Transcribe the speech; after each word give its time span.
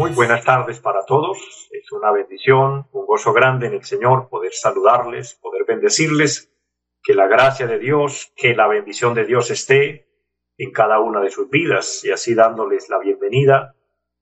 Muy 0.00 0.12
buenas 0.12 0.42
tardes 0.46 0.80
para 0.80 1.04
todos. 1.04 1.68
Es 1.70 1.92
una 1.92 2.10
bendición, 2.10 2.88
un 2.90 3.04
gozo 3.04 3.34
grande 3.34 3.66
en 3.66 3.74
el 3.74 3.84
Señor 3.84 4.30
poder 4.30 4.54
saludarles, 4.54 5.34
poder 5.34 5.66
bendecirles. 5.66 6.50
Que 7.02 7.12
la 7.12 7.26
gracia 7.26 7.66
de 7.66 7.78
Dios, 7.78 8.32
que 8.34 8.54
la 8.54 8.66
bendición 8.66 9.12
de 9.12 9.26
Dios 9.26 9.50
esté 9.50 10.08
en 10.56 10.72
cada 10.72 11.00
una 11.00 11.20
de 11.20 11.28
sus 11.28 11.50
vidas 11.50 12.02
y 12.02 12.10
así 12.12 12.34
dándoles 12.34 12.88
la 12.88 12.98
bienvenida 12.98 13.74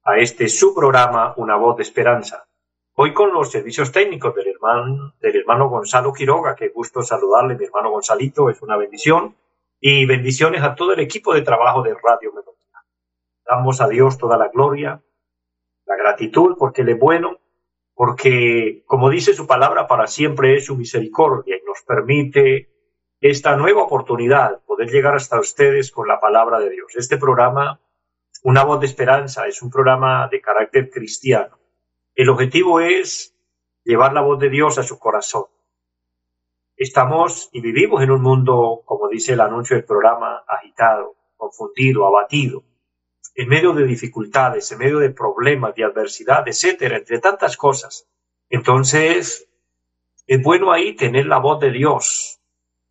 a 0.03 0.19
este 0.19 0.49
su 0.49 0.75
programa 0.75 1.35
Una 1.37 1.55
voz 1.55 1.77
de 1.77 1.85
esperanza. 1.85 2.49
Hoy 2.97 3.15
con 3.15 3.33
los 3.33 3.49
servicios 3.49 3.93
técnicos 3.93 4.35
del 4.35 4.49
hermano, 4.49 5.15
del 5.21 5.37
hermano 5.37 5.69
Gonzalo 5.69 6.13
Quiroga, 6.13 6.57
que 6.57 6.71
gusto 6.71 7.03
saludarle, 7.03 7.55
mi 7.55 7.67
hermano 7.67 7.93
Gonzalito, 7.93 8.51
es 8.51 8.61
una 8.63 8.77
bendición. 8.77 9.37
Y 9.79 10.07
bendiciones 10.07 10.61
a 10.65 10.75
todo 10.75 10.93
el 10.95 10.99
equipo 10.99 11.35
de 11.35 11.43
trabajo 11.43 11.83
de 11.83 11.95
Radio 11.95 12.33
Melodía. 12.33 12.83
Damos 13.49 13.81
a 13.81 13.87
Dios 13.87 14.19
toda 14.19 14.37
la 14.37 14.49
gloria, 14.49 15.01
la 15.89 15.97
gratitud 15.97 16.57
porque 16.59 16.83
Él 16.83 16.91
es 16.91 16.99
bueno, 16.99 17.39
porque 17.95 18.85
como 18.87 19.11
dice 19.11 19.33
su 19.33 19.47
palabra, 19.47 19.89
para 19.89 20.07
siempre 20.07 20.55
es 20.55 20.67
su 20.67 20.77
misericordia 20.77 21.57
y 21.57 21.67
nos 21.67 21.83
permite 21.83 22.71
esta 23.21 23.57
nueva 23.57 23.83
oportunidad, 23.83 24.61
poder 24.65 24.91
llegar 24.91 25.17
hasta 25.17 25.41
ustedes 25.41 25.91
con 25.91 26.07
la 26.07 26.21
palabra 26.21 26.61
de 26.61 26.71
Dios. 26.71 26.95
Este 26.95 27.17
programa, 27.17 27.81
Una 28.45 28.63
voz 28.63 28.79
de 28.79 28.87
esperanza, 28.87 29.49
es 29.49 29.63
un 29.63 29.71
programa 29.71 30.29
de 30.31 30.41
carácter 30.41 30.91
cristiano. 30.91 31.59
El 32.15 32.29
objetivo 32.29 32.79
es 32.79 33.35
llevar 33.83 34.13
la 34.13 34.21
voz 34.21 34.39
de 34.39 34.49
Dios 34.49 34.79
a 34.79 34.85
su 34.85 34.97
corazón. 35.01 35.47
Estamos 36.77 37.49
y 37.53 37.61
vivimos 37.61 38.01
en 38.01 38.13
un 38.13 38.23
mundo, 38.23 38.83
como 38.85 39.09
dice 39.09 39.33
el 39.33 39.41
anuncio 39.41 39.75
del 39.75 39.85
programa, 39.85 40.45
agitado, 40.47 41.17
confundido, 41.37 42.07
abatido 42.07 42.63
en 43.39 43.49
medio 43.49 43.73
de 43.73 43.85
dificultades, 43.85 44.73
en 44.73 44.79
medio 44.79 44.99
de 44.99 45.11
problemas, 45.11 45.73
de 45.77 45.85
adversidad, 45.85 46.49
etcétera, 46.49 46.97
entre 46.97 47.21
tantas 47.21 47.57
cosas. 47.57 48.09
Entonces, 48.51 49.49
es 50.27 50.43
bueno 50.43 50.73
ahí 50.73 50.97
tener 50.97 51.27
la 51.27 51.39
voz 51.39 51.61
de 51.61 51.71
Dios, 51.71 52.41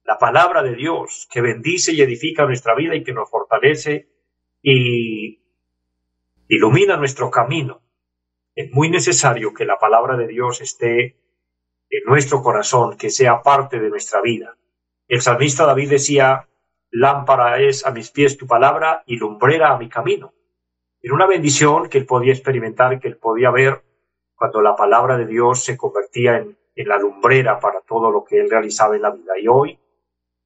la 0.05 0.17
palabra 0.17 0.63
de 0.63 0.73
Dios, 0.73 1.27
que 1.29 1.41
bendice 1.41 1.91
y 1.91 2.01
edifica 2.01 2.45
nuestra 2.45 2.75
vida 2.75 2.95
y 2.95 3.03
que 3.03 3.11
nos 3.11 3.29
fortalece 3.29 4.07
y 4.61 5.43
ilumina 6.47 6.95
nuestro 6.95 7.29
camino. 7.29 7.81
Es 8.55 8.71
muy 8.71 8.89
necesario 8.89 9.53
que 9.53 9.65
la 9.65 9.77
palabra 9.77 10.15
de 10.15 10.27
Dios 10.27 10.61
esté 10.61 11.17
en 11.89 12.03
nuestro 12.05 12.41
corazón, 12.41 12.97
que 12.97 13.09
sea 13.09 13.41
parte 13.41 13.81
de 13.81 13.89
nuestra 13.89 14.21
vida. 14.21 14.57
El 15.09 15.19
salmista 15.19 15.65
David 15.65 15.89
decía, 15.89 16.47
lámpara 16.89 17.59
es 17.59 17.85
a 17.85 17.91
mis 17.91 18.11
pies 18.11 18.37
tu 18.37 18.47
palabra 18.47 19.03
y 19.05 19.17
lumbrera 19.17 19.73
a 19.73 19.77
mi 19.77 19.89
camino. 19.89 20.31
Era 21.07 21.15
una 21.15 21.25
bendición 21.25 21.87
que 21.87 21.99
él 21.99 22.05
podía 22.05 22.33
experimentar, 22.33 22.99
que 22.99 23.07
él 23.07 23.15
podía 23.15 23.49
ver 23.49 23.81
cuando 24.35 24.61
la 24.61 24.75
palabra 24.75 25.17
de 25.17 25.25
Dios 25.25 25.63
se 25.63 25.77
convertía 25.77 26.35
en, 26.35 26.57
en 26.75 26.87
la 26.89 26.97
lumbrera 26.97 27.61
para 27.61 27.79
todo 27.79 28.11
lo 28.11 28.25
que 28.25 28.41
él 28.41 28.49
realizaba 28.49 28.97
en 28.97 29.03
la 29.03 29.11
vida. 29.11 29.39
Y 29.39 29.47
hoy 29.47 29.79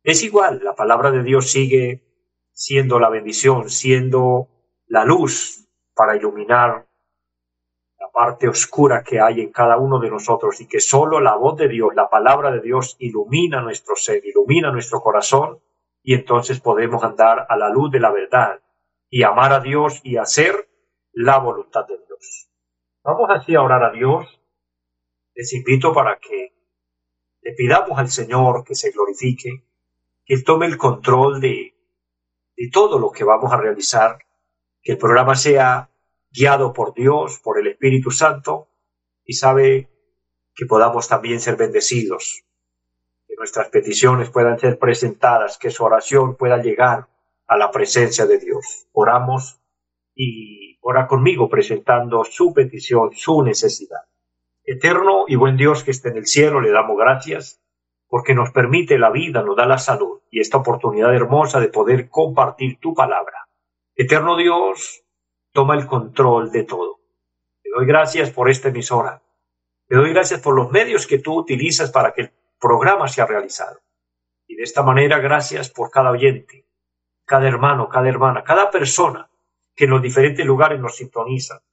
es 0.04 0.22
igual, 0.22 0.61
la 0.64 0.76
palabra 0.76 1.10
de 1.10 1.23
Dios 1.23 1.49
sigue 1.49 2.04
siendo 2.54 2.99
la 2.99 3.10
bendición, 3.10 3.72
siendo 3.72 4.49
la 4.86 5.04
luz 5.04 5.67
para 5.95 6.16
iluminar 6.16 6.88
la 7.99 8.11
parte 8.14 8.48
oscura 8.48 9.04
que 9.04 9.20
hay 9.20 9.42
en 9.42 9.52
cada 9.52 9.80
uno 9.80 9.98
de 9.98 10.11
nosotros 10.11 10.61
y 10.61 10.67
que 10.67 10.80
solo 10.80 11.20
la 11.20 11.38
voz 11.38 11.58
de 11.58 11.70
Dios, 11.70 11.95
la 11.95 12.08
palabra 12.08 12.52
de 12.52 12.61
Dios 12.61 12.98
ilumina 12.99 13.61
nuestro 13.61 13.95
ser, 13.95 14.23
ilumina 14.23 14.72
nuestro 14.72 15.02
corazón 15.02 15.60
y 16.04 16.14
entonces 16.14 16.60
podemos 16.60 17.04
andar 17.04 17.48
a 17.49 17.58
la 17.58 17.70
luz 17.70 17.89
de 17.89 17.99
la 17.99 18.11
verdad 18.11 18.61
y 19.11 19.23
amar 19.23 19.52
a 19.52 19.60
Dios 19.60 19.99
y 20.04 20.17
hacer 20.17 20.70
la 21.11 21.38
voluntad 21.38 21.86
de 21.86 21.98
Dios. 22.08 22.49
Vamos 23.04 23.30
así 23.30 23.54
a 23.54 23.61
orar 23.61 23.83
a 23.83 23.92
Dios. 23.92 24.26
Les 25.36 25.54
invito 25.54 25.94
para 25.94 26.17
que 26.17 26.54
le 27.42 27.52
pidamos 27.54 27.99
al 27.99 28.10
Señor 28.10 28.64
que 28.64 28.73
se 28.73 28.92
glorifique, 28.92 29.66
que 30.26 30.42
tome 30.42 30.66
el 30.66 30.77
control 30.77 31.42
de, 31.42 31.76
de 32.55 32.70
todo 32.72 32.99
lo 32.99 33.11
que 33.11 33.26
vamos 33.26 33.52
a 33.52 33.58
realizar, 33.58 34.17
que 34.82 34.94
el 34.94 34.98
programa 34.98 35.36
sea 35.36 35.89
guiado 36.32 36.72
por 36.72 36.93
Dios, 36.93 37.39
por 37.43 37.60
el 37.60 37.67
Espíritu 37.67 38.11
Santo, 38.11 38.70
y 39.26 39.33
sabe 39.33 39.89
que 40.55 40.66
podamos 40.66 41.10
también 41.10 41.42
ser 41.42 41.58
bendecidos, 41.58 42.45
que 43.28 43.36
nuestras 43.36 43.67
peticiones 43.70 44.30
puedan 44.30 44.58
ser 44.58 44.80
presentadas, 44.80 45.58
que 45.58 45.70
su 45.70 45.83
oración 45.83 46.38
pueda 46.38 46.58
llegar 46.58 47.11
a 47.52 47.58
la 47.58 47.70
presencia 47.70 48.26
de 48.26 48.39
Dios. 48.39 48.88
Oramos 48.94 49.60
y 50.16 50.78
ora 50.80 51.06
conmigo 51.06 51.50
presentando 51.50 52.23
su 52.23 52.54
petición, 52.54 53.10
su 53.14 53.44
necesidad. 53.44 54.06
Eterno 54.64 55.26
y 55.28 55.36
buen 55.36 55.58
Dios 55.58 55.84
que 55.84 55.92
esté 55.92 56.10
en 56.10 56.17
el 56.17 56.28
cielo, 56.28 56.61
le 56.61 56.72
damos 56.72 56.98
gracias 56.98 57.61
porque 58.08 58.34
nos 58.34 58.52
permite 58.52 58.98
la 58.98 59.10
vida, 59.10 59.44
nos 59.44 59.58
da 59.58 59.66
la 59.66 59.80
salud 59.80 60.22
y 60.32 60.40
esta 60.40 60.60
oportunidad 60.60 61.14
hermosa 61.14 61.60
de 61.60 61.67
poder 61.67 62.08
compartir 62.08 62.80
tu 62.80 62.94
palabra. 62.94 63.50
Eterno 63.95 64.38
Dios, 64.38 65.04
toma 65.52 65.76
el 65.76 65.88
control 65.88 66.54
de 66.54 66.64
todo. 66.64 67.02
Te 67.61 67.70
doy 67.70 67.86
gracias 67.86 68.32
por 68.32 68.50
esta 68.50 68.70
emisora. 68.70 69.22
Te 69.90 69.98
doy 69.98 70.14
gracias 70.14 70.40
por 70.40 70.56
los 70.56 70.72
medios 70.72 71.06
que 71.06 71.20
tú 71.20 71.38
utilizas 71.38 71.92
para 71.92 72.14
que 72.14 72.22
el 72.22 72.32
programa 72.61 73.10
sea 73.10 73.26
realizado. 73.26 73.82
Y 74.48 74.56
de 74.56 74.64
esta 74.64 74.84
manera, 74.84 75.20
gracias 75.20 75.70
por 75.70 75.92
cada 75.92 76.11
oyente, 76.11 76.66
cada 77.31 77.47
hermano, 77.47 77.87
cada 77.87 78.09
hermana, 78.09 78.43
cada 78.43 78.69
persona 78.69 79.30
que 79.73 79.86
en 79.86 79.92
los 79.92 80.02
diferentes 80.02 80.45
lugares 80.45 80.81
nos 80.81 80.97
sintoniza. 80.97 81.64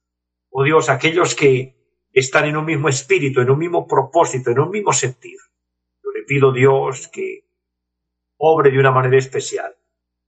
Oh 0.51 0.63
Dios, 0.63 0.87
aquellos 0.87 1.35
que 1.35 1.75
están 2.13 2.45
en 2.45 2.55
un 2.55 2.63
mismo 2.63 2.87
espíritu, 2.87 3.41
en 3.41 3.49
un 3.49 3.59
mismo 3.59 3.85
propósito, 3.85 4.51
en 4.51 4.59
un 4.59 4.69
mismo 4.69 4.93
sentir. 4.93 5.37
Yo 6.01 6.11
le 6.11 6.23
pido, 6.23 6.53
Dios, 6.53 7.09
que 7.09 7.43
obre 8.37 8.71
de 8.71 8.79
una 8.79 8.91
manera 8.91 9.17
especial. 9.17 9.75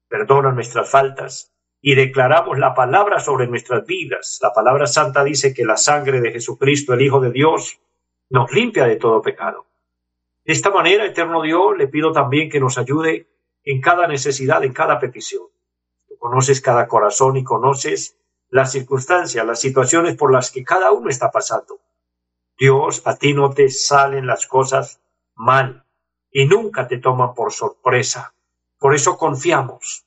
Perdona 0.10 0.52
nuestras 0.52 0.92
faltas 0.92 1.56
y 1.80 1.96
declaramos 1.96 2.60
la 2.60 2.74
palabra 2.74 3.22
sobre 3.22 3.48
nuestras 3.48 3.86
vidas. 3.86 4.38
La 4.42 4.52
palabra 4.52 4.86
santa 4.86 5.24
dice 5.24 5.54
que 5.54 5.64
la 5.64 5.78
sangre 5.78 6.20
de 6.20 6.34
Jesucristo, 6.34 6.94
el 6.94 7.04
Hijo 7.04 7.22
de 7.22 7.32
Dios, 7.32 7.80
nos 8.30 8.52
limpia 8.52 8.86
de 8.86 8.98
todo 8.98 9.22
pecado. 9.22 9.66
De 10.44 10.52
esta 10.52 10.72
manera, 10.72 11.06
eterno 11.06 11.42
Dios, 11.42 11.78
le 11.78 11.88
pido 11.88 12.12
también 12.12 12.50
que 12.50 12.60
nos 12.60 12.78
ayude 12.78 13.31
en 13.64 13.82
cada 13.82 14.08
necesidad, 14.08 14.64
en 14.64 14.74
cada 14.74 15.00
petición. 15.00 15.44
Tú 16.08 16.16
conoces 16.18 16.62
cada 16.62 16.88
corazón 16.88 17.38
y 17.38 17.44
conoces 17.44 18.18
las 18.50 18.72
circunstancias, 18.72 19.46
las 19.46 19.60
situaciones 19.60 20.16
por 20.16 20.32
las 20.32 20.52
que 20.52 20.64
cada 20.64 20.92
uno 20.92 21.10
está 21.10 21.32
pasando. 21.32 21.80
Dios, 22.58 23.02
a 23.06 23.16
ti 23.16 23.34
no 23.34 23.50
te 23.52 23.70
salen 23.70 24.28
las 24.28 24.46
cosas 24.46 25.02
mal 25.36 25.86
y 26.32 26.46
nunca 26.46 26.88
te 26.88 26.98
toman 26.98 27.34
por 27.34 27.52
sorpresa. 27.52 28.34
Por 28.78 28.94
eso 28.94 29.18
confiamos 29.18 30.06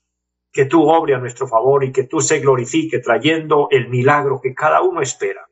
que 0.51 0.65
tú 0.65 0.87
obre 0.89 1.15
a 1.15 1.17
nuestro 1.17 1.47
favor 1.47 1.83
y 1.83 1.91
que 1.91 2.03
tú 2.03 2.21
se 2.21 2.39
glorifique 2.39 2.99
trayendo 2.99 3.67
el 3.71 3.89
milagro 3.89 4.39
que 4.41 4.53
cada 4.53 4.81
uno 4.81 5.01
espera. 5.01 5.49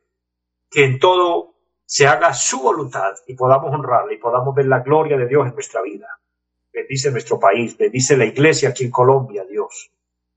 Que 0.69 0.85
en 0.85 0.99
todo 0.99 1.55
se 1.85 2.07
haga 2.07 2.33
su 2.33 2.61
voluntad 2.61 3.13
y 3.27 3.35
podamos 3.35 3.73
honrarle 3.73 4.15
y 4.15 4.17
podamos 4.17 4.55
ver 4.55 4.67
la 4.67 4.79
gloria 4.79 5.17
de 5.17 5.27
Dios 5.27 5.45
en 5.45 5.53
nuestra 5.53 5.81
vida. 5.81 6.07
Bendice 6.73 7.11
nuestro 7.11 7.39
país, 7.39 7.77
bendice 7.77 8.17
la 8.17 8.25
iglesia 8.25 8.69
aquí 8.69 8.83
en 8.85 8.89
Colombia, 8.89 9.45
Dios. 9.45 9.91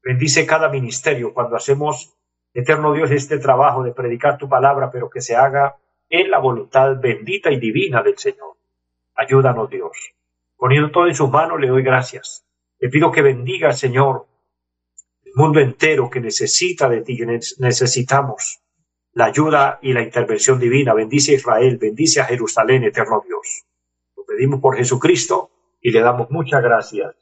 Bendice 0.04 0.44
cada 0.44 0.68
ministerio 0.68 1.32
cuando 1.32 1.56
hacemos, 1.56 2.14
eterno 2.52 2.92
Dios, 2.92 3.10
este 3.10 3.38
trabajo 3.38 3.82
de 3.82 3.92
predicar 3.92 4.36
tu 4.36 4.46
palabra, 4.46 4.90
pero 4.90 5.08
que 5.08 5.22
se 5.22 5.34
haga 5.34 5.76
en 6.10 6.30
la 6.30 6.38
voluntad 6.38 7.00
bendita 7.00 7.50
y 7.50 7.58
divina 7.58 8.02
del 8.02 8.18
Señor. 8.18 8.54
Ayúdanos, 9.14 9.70
Dios. 9.70 10.14
Poniendo 10.58 10.90
todo 10.90 11.06
en 11.06 11.14
sus 11.14 11.30
manos, 11.30 11.58
le 11.58 11.68
doy 11.68 11.82
gracias. 11.82 12.44
Le 12.80 12.90
pido 12.90 13.10
que 13.10 13.22
bendiga, 13.22 13.72
Señor, 13.72 14.26
el 15.24 15.32
mundo 15.34 15.58
entero 15.60 16.10
que 16.10 16.20
necesita 16.20 16.86
de 16.90 17.00
ti, 17.00 17.18
necesitamos 17.58 18.60
la 19.12 19.24
ayuda 19.24 19.78
y 19.80 19.94
la 19.94 20.02
intervención 20.02 20.60
divina. 20.60 20.92
Bendice 20.92 21.32
a 21.32 21.36
Israel, 21.36 21.78
bendice 21.78 22.20
a 22.20 22.26
Jerusalén, 22.26 22.84
eterno 22.84 23.24
Dios. 23.26 23.64
Lo 24.14 24.24
pedimos 24.26 24.60
por 24.60 24.76
Jesucristo 24.76 25.50
y 25.80 25.90
le 25.90 26.00
damos 26.00 26.30
muchas 26.30 26.62
gracias. 26.62 27.14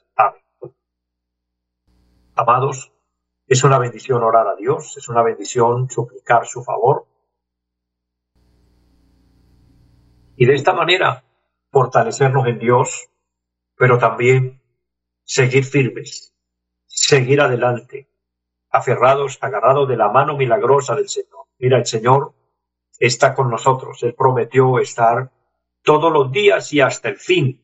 Amados, 2.37 2.93
es 3.47 3.62
una 3.62 3.79
bendición 3.79 4.23
orar 4.23 4.49
a 4.49 4.56
Dios, 4.56 4.97
es 4.97 5.09
una 5.09 5.23
bendición 5.23 5.89
suplicar 5.89 6.47
su 6.47 6.65
favor. 6.65 7.06
Y 10.37 10.47
de 10.47 10.55
esta 10.55 10.73
manera 10.73 11.25
fortalecernos 11.71 12.47
en 12.47 12.59
Dios, 12.59 13.09
pero 13.77 13.99
también 13.99 14.61
seguir 15.23 15.65
firmes, 15.65 16.35
seguir 16.87 17.41
adelante, 17.41 18.09
aferrados, 18.71 19.39
agarrados 19.41 19.89
de 19.89 19.97
la 19.97 20.09
mano 20.09 20.37
milagrosa 20.37 20.97
del 20.97 21.09
Señor. 21.09 21.47
Mira, 21.59 21.79
el 21.79 21.87
Señor 21.87 22.35
está 22.99 23.35
con 23.35 23.51
nosotros, 23.51 24.03
Él 24.03 24.15
prometió 24.15 24.79
estar 24.79 25.31
todos 25.83 26.12
los 26.12 26.33
días 26.33 26.73
y 26.73 26.81
hasta 26.81 27.11
el 27.11 27.17
fin 27.17 27.63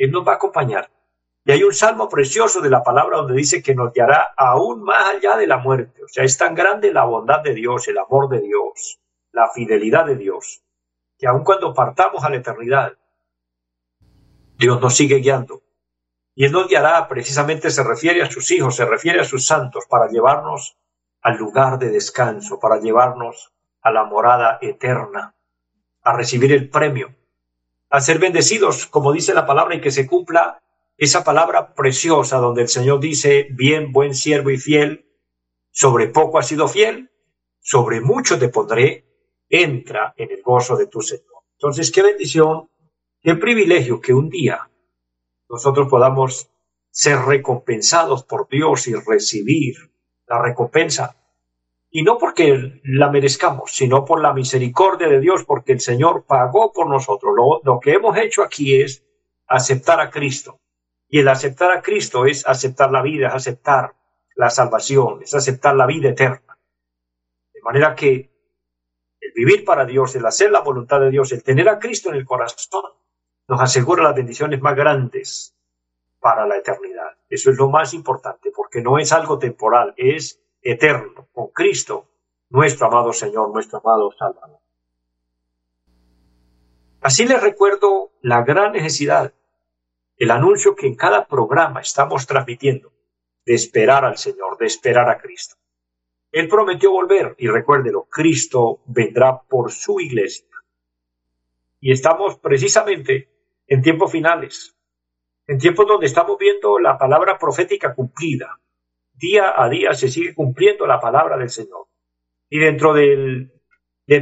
él 0.00 0.10
nos 0.10 0.26
va 0.26 0.32
a 0.32 0.36
acompañar. 0.36 0.90
Y 1.44 1.52
hay 1.52 1.62
un 1.62 1.74
salmo 1.74 2.08
precioso 2.08 2.62
de 2.62 2.70
la 2.70 2.82
palabra 2.82 3.18
donde 3.18 3.34
dice 3.34 3.62
que 3.62 3.74
nos 3.74 3.92
guiará 3.92 4.32
aún 4.34 4.82
más 4.82 5.10
allá 5.10 5.36
de 5.36 5.46
la 5.46 5.58
muerte. 5.58 6.02
O 6.02 6.08
sea, 6.08 6.24
es 6.24 6.38
tan 6.38 6.54
grande 6.54 6.90
la 6.90 7.04
bondad 7.04 7.42
de 7.42 7.52
Dios, 7.52 7.86
el 7.86 7.98
amor 7.98 8.30
de 8.30 8.40
Dios, 8.40 8.98
la 9.32 9.50
fidelidad 9.50 10.06
de 10.06 10.16
Dios, 10.16 10.62
que 11.18 11.26
aun 11.26 11.44
cuando 11.44 11.74
partamos 11.74 12.24
a 12.24 12.30
la 12.30 12.36
eternidad, 12.36 12.96
Dios 14.56 14.80
nos 14.80 14.96
sigue 14.96 15.16
guiando. 15.16 15.60
Y 16.34 16.46
Él 16.46 16.52
nos 16.52 16.66
guiará, 16.66 17.06
precisamente 17.06 17.70
se 17.70 17.84
refiere 17.84 18.22
a 18.22 18.30
sus 18.30 18.50
hijos, 18.52 18.76
se 18.76 18.86
refiere 18.86 19.20
a 19.20 19.24
sus 19.24 19.46
santos, 19.46 19.84
para 19.86 20.08
llevarnos 20.08 20.78
al 21.20 21.36
lugar 21.36 21.78
de 21.78 21.90
descanso, 21.90 22.58
para 22.58 22.80
llevarnos 22.80 23.52
a 23.82 23.90
la 23.90 24.04
morada 24.04 24.58
eterna, 24.62 25.34
a 26.02 26.16
recibir 26.16 26.52
el 26.52 26.70
premio, 26.70 27.14
a 27.90 28.00
ser 28.00 28.18
bendecidos, 28.18 28.86
como 28.86 29.12
dice 29.12 29.34
la 29.34 29.46
palabra, 29.46 29.74
y 29.74 29.80
que 29.80 29.90
se 29.90 30.06
cumpla 30.06 30.62
esa 30.96 31.24
palabra 31.24 31.74
preciosa 31.74 32.38
donde 32.38 32.62
el 32.62 32.68
Señor 32.68 33.00
dice, 33.00 33.48
bien, 33.50 33.92
buen 33.92 34.14
siervo 34.14 34.50
y 34.50 34.58
fiel, 34.58 35.06
sobre 35.70 36.08
poco 36.08 36.38
has 36.38 36.46
sido 36.46 36.68
fiel, 36.68 37.10
sobre 37.60 38.00
mucho 38.00 38.38
te 38.38 38.48
pondré, 38.48 39.06
entra 39.48 40.14
en 40.16 40.30
el 40.30 40.42
gozo 40.42 40.76
de 40.76 40.86
tu 40.86 41.00
Señor. 41.00 41.42
Entonces, 41.54 41.90
qué 41.90 42.02
bendición, 42.02 42.70
qué 43.20 43.34
privilegio 43.34 44.00
que 44.00 44.14
un 44.14 44.30
día 44.30 44.70
nosotros 45.48 45.88
podamos 45.88 46.48
ser 46.90 47.18
recompensados 47.18 48.24
por 48.24 48.48
Dios 48.48 48.86
y 48.88 48.94
recibir 48.94 49.74
la 50.26 50.40
recompensa. 50.40 51.16
Y 51.90 52.02
no 52.02 52.18
porque 52.18 52.80
la 52.84 53.10
merezcamos, 53.10 53.72
sino 53.72 54.04
por 54.04 54.22
la 54.22 54.32
misericordia 54.32 55.08
de 55.08 55.18
Dios, 55.18 55.44
porque 55.44 55.72
el 55.72 55.80
Señor 55.80 56.24
pagó 56.24 56.72
por 56.72 56.88
nosotros. 56.88 57.34
Lo, 57.36 57.60
lo 57.64 57.80
que 57.80 57.94
hemos 57.94 58.16
hecho 58.16 58.44
aquí 58.44 58.80
es 58.80 59.04
aceptar 59.48 60.00
a 60.00 60.10
Cristo. 60.10 60.60
Y 61.08 61.18
el 61.18 61.28
aceptar 61.28 61.72
a 61.72 61.82
Cristo 61.82 62.26
es 62.26 62.46
aceptar 62.46 62.92
la 62.92 63.02
vida, 63.02 63.28
es 63.28 63.34
aceptar 63.34 63.94
la 64.36 64.48
salvación, 64.48 65.22
es 65.22 65.34
aceptar 65.34 65.74
la 65.74 65.86
vida 65.86 66.10
eterna. 66.10 66.56
De 67.52 67.60
manera 67.62 67.96
que 67.96 68.30
el 69.20 69.32
vivir 69.34 69.64
para 69.64 69.84
Dios, 69.84 70.14
el 70.14 70.24
hacer 70.24 70.52
la 70.52 70.60
voluntad 70.60 71.00
de 71.00 71.10
Dios, 71.10 71.32
el 71.32 71.42
tener 71.42 71.68
a 71.68 71.80
Cristo 71.80 72.10
en 72.10 72.14
el 72.14 72.24
corazón, 72.24 72.84
nos 73.48 73.60
asegura 73.60 74.04
las 74.04 74.14
bendiciones 74.14 74.60
más 74.60 74.76
grandes 74.76 75.56
para 76.20 76.46
la 76.46 76.56
eternidad. 76.56 77.18
Eso 77.28 77.50
es 77.50 77.56
lo 77.56 77.68
más 77.68 77.92
importante, 77.92 78.52
porque 78.54 78.80
no 78.80 78.98
es 78.98 79.10
algo 79.12 79.38
temporal, 79.38 79.92
es 79.96 80.40
eterno, 80.62 81.28
con 81.32 81.48
Cristo, 81.48 82.08
nuestro 82.50 82.86
amado 82.86 83.12
Señor, 83.12 83.52
nuestro 83.52 83.78
amado 83.78 84.12
Salvador. 84.18 84.60
Así 87.00 87.26
les 87.26 87.40
recuerdo 87.40 88.12
la 88.20 88.42
gran 88.42 88.72
necesidad, 88.72 89.32
el 90.16 90.30
anuncio 90.30 90.76
que 90.76 90.86
en 90.86 90.96
cada 90.96 91.26
programa 91.26 91.80
estamos 91.80 92.26
transmitiendo, 92.26 92.92
de 93.46 93.54
esperar 93.54 94.04
al 94.04 94.18
Señor, 94.18 94.58
de 94.58 94.66
esperar 94.66 95.08
a 95.08 95.18
Cristo. 95.18 95.56
Él 96.30 96.46
prometió 96.48 96.90
volver, 96.92 97.34
y 97.38 97.48
recuérdelo, 97.48 98.04
Cristo 98.04 98.82
vendrá 98.86 99.40
por 99.42 99.72
su 99.72 99.98
iglesia. 99.98 100.46
Y 101.80 101.90
estamos 101.90 102.38
precisamente 102.38 103.30
en 103.66 103.80
tiempos 103.80 104.12
finales, 104.12 104.76
en 105.46 105.58
tiempos 105.58 105.86
donde 105.86 106.06
estamos 106.06 106.36
viendo 106.38 106.78
la 106.78 106.98
palabra 106.98 107.38
profética 107.38 107.94
cumplida. 107.94 108.59
Día 109.20 109.52
a 109.62 109.68
día 109.68 109.92
se 109.92 110.08
sigue 110.08 110.34
cumpliendo 110.34 110.86
la 110.86 110.98
palabra 110.98 111.36
del 111.36 111.50
Señor. 111.50 111.88
Y 112.48 112.58
dentro 112.58 112.94
del, 112.94 113.52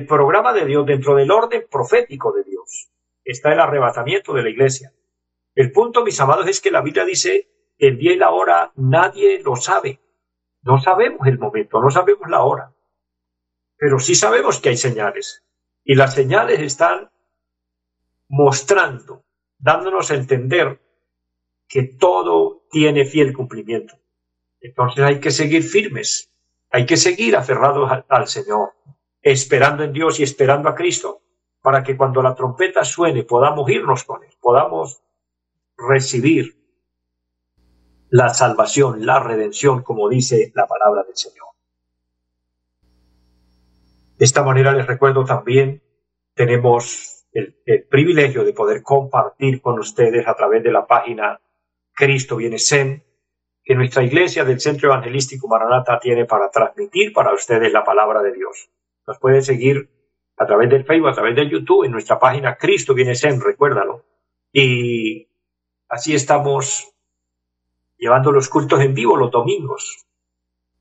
programa 0.08 0.52
de 0.52 0.64
Dios, 0.64 0.84
dentro 0.84 1.14
del 1.14 1.30
orden 1.30 1.66
profético 1.70 2.32
de 2.32 2.42
Dios, 2.42 2.90
está 3.24 3.52
el 3.52 3.60
arrebatamiento 3.60 4.34
de 4.34 4.42
la 4.42 4.50
iglesia. 4.50 4.92
El 5.54 5.70
punto, 5.70 6.04
mis 6.04 6.18
amados, 6.18 6.48
es 6.48 6.60
que 6.60 6.72
la 6.72 6.82
Biblia 6.82 7.04
dice, 7.04 7.48
el 7.78 7.96
día 7.96 8.12
y 8.12 8.16
la 8.16 8.32
hora 8.32 8.72
nadie 8.74 9.40
lo 9.40 9.54
sabe. 9.54 10.00
No 10.62 10.78
sabemos 10.80 11.28
el 11.28 11.38
momento, 11.38 11.80
no 11.80 11.90
sabemos 11.90 12.28
la 12.28 12.42
hora. 12.42 12.74
Pero 13.76 14.00
sí 14.00 14.16
sabemos 14.16 14.60
que 14.60 14.70
hay 14.70 14.76
señales. 14.76 15.44
Y 15.84 15.94
las 15.94 16.14
señales 16.14 16.58
están 16.58 17.10
mostrando 18.28 19.24
dándonos 19.58 20.10
a 20.10 20.16
entender 20.16 20.80
que 21.68 21.84
todo 21.84 22.64
tiene 22.68 23.04
fiel 23.04 23.32
cumplimiento. 23.32 23.97
Entonces 24.60 25.04
hay 25.04 25.20
que 25.20 25.30
seguir 25.30 25.62
firmes, 25.62 26.32
hay 26.70 26.86
que 26.86 26.96
seguir 26.96 27.36
aferrados 27.36 27.90
al, 28.08 28.28
Señor, 28.28 28.72
esperando 29.22 29.84
en 29.84 29.92
Dios 29.92 30.20
y 30.20 30.22
esperando 30.22 30.68
a 30.68 30.74
Cristo, 30.74 31.22
para 31.62 31.82
que 31.82 31.96
cuando 31.96 32.22
la 32.22 32.34
trompeta 32.34 32.84
suene 32.84 33.24
podamos 33.24 33.68
irnos 33.70 34.04
con 34.04 34.22
Él, 34.24 34.30
podamos 34.40 35.02
recibir 35.76 36.56
la 38.10 38.30
salvación, 38.30 39.04
la 39.04 39.20
redención, 39.20 39.82
como 39.82 40.08
dice 40.08 40.52
la 40.54 40.66
palabra 40.66 41.04
del 41.04 41.16
Señor. 41.16 41.48
De 44.16 44.24
esta 44.24 44.42
manera 44.42 44.72
les 44.72 44.86
recuerdo 44.86 45.24
también, 45.24 45.82
tenemos 46.34 47.26
el, 47.32 47.54
privilegio 47.88 48.44
de 48.44 48.52
poder 48.52 48.82
compartir 48.82 49.60
con 49.60 49.78
ustedes 49.78 50.26
a 50.26 50.34
través 50.34 50.62
de 50.62 50.72
la 50.72 50.86
página 50.86 51.40
Cristo 51.94 52.36
viene 52.36 52.58
Sen, 52.58 53.04
que 53.68 53.74
nuestra 53.74 54.02
iglesia 54.02 54.46
del 54.46 54.60
Centro 54.60 54.88
Evangelístico 54.88 55.46
Maranata 55.46 55.98
tiene 55.98 56.24
para 56.24 56.50
transmitir 56.50 57.12
para 57.12 57.34
ustedes 57.34 57.70
la 57.70 57.84
palabra 57.84 58.22
de 58.22 58.32
Dios. 58.32 58.70
Nos 59.06 59.18
pueden 59.18 59.42
seguir 59.42 59.90
a 60.38 60.46
través 60.46 60.70
del 60.70 60.86
Facebook, 60.86 61.10
a 61.10 61.12
través 61.12 61.36
del 61.36 61.50
YouTube, 61.50 61.84
en 61.84 61.92
nuestra 61.92 62.18
página 62.18 62.56
Cristo 62.56 62.94
viene 62.94 63.14
Sen, 63.14 63.38
recuérdalo. 63.38 64.06
Y 64.50 65.28
así 65.86 66.14
estamos 66.14 66.94
llevando 67.98 68.32
los 68.32 68.48
cultos 68.48 68.80
en 68.80 68.94
vivo 68.94 69.18
los 69.18 69.30
domingos. 69.30 70.06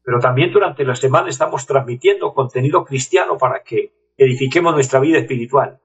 Pero 0.02 0.22
también 0.22 0.54
durante 0.54 0.86
la 0.86 0.96
semana 0.96 1.28
estamos 1.28 1.66
transmitiendo 1.66 2.34
contenido 2.34 2.86
cristiano 2.86 3.38
para 3.38 3.64
que 3.64 4.14
edifiquemos 4.16 4.74
nuestra 4.74 5.02
vida 5.02 5.18
espiritual. 5.18 5.82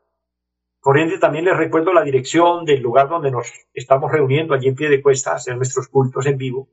Por 0.80 1.00
ende, 1.00 1.18
también 1.18 1.46
les 1.46 1.56
recuerdo 1.56 1.92
la 1.92 2.04
dirección 2.04 2.64
del 2.64 2.80
lugar 2.80 3.08
donde 3.08 3.32
nos 3.32 3.52
estamos 3.74 4.12
reuniendo 4.12 4.54
allí 4.54 4.68
en 4.68 4.76
pie 4.76 4.88
de 4.88 5.02
cuesta 5.02 5.32
hacer 5.32 5.56
nuestros 5.56 5.88
cultos 5.88 6.26
en 6.26 6.38
vivo. 6.38 6.68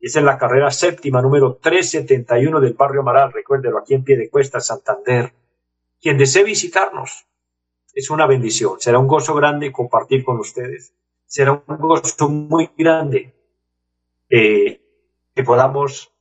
Es 0.00 0.16
en 0.16 0.24
la 0.24 0.38
carrera 0.38 0.70
séptima, 0.70 1.20
número 1.20 1.56
371 1.56 2.60
del 2.60 2.72
barrio 2.72 3.02
Amaral. 3.02 3.32
Recuérdelo, 3.32 3.78
aquí 3.78 3.94
en 3.94 4.02
pie 4.02 4.16
de 4.16 4.30
cuesta, 4.30 4.58
Santander. 4.58 5.34
Quien 6.00 6.16
desee 6.16 6.42
visitarnos, 6.42 7.26
es 7.94 8.08
una 8.08 8.26
bendición. 8.26 8.80
Será 8.80 8.98
un 8.98 9.06
gozo 9.06 9.34
grande 9.34 9.70
compartir 9.70 10.24
con 10.24 10.38
ustedes. 10.38 10.94
Será 11.26 11.52
un 11.52 11.76
gozo 11.78 12.28
muy 12.30 12.70
grande 12.76 13.34
eh, 14.30 14.80
que 15.34 15.42
podamos 15.44 16.14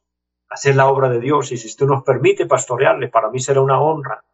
hacer 0.49 0.75
la 0.75 0.87
obra 0.89 1.09
de 1.09 1.21
Dios. 1.21 1.51
Y 1.53 1.57
si 1.57 1.67
usted 1.67 1.85
nos 1.85 2.03
permite 2.03 2.45
pastorearle, 2.45 3.07
para 3.07 3.29
mí 3.29 3.39
será 3.39 3.61
una 3.61 3.79
honra. 3.81 4.25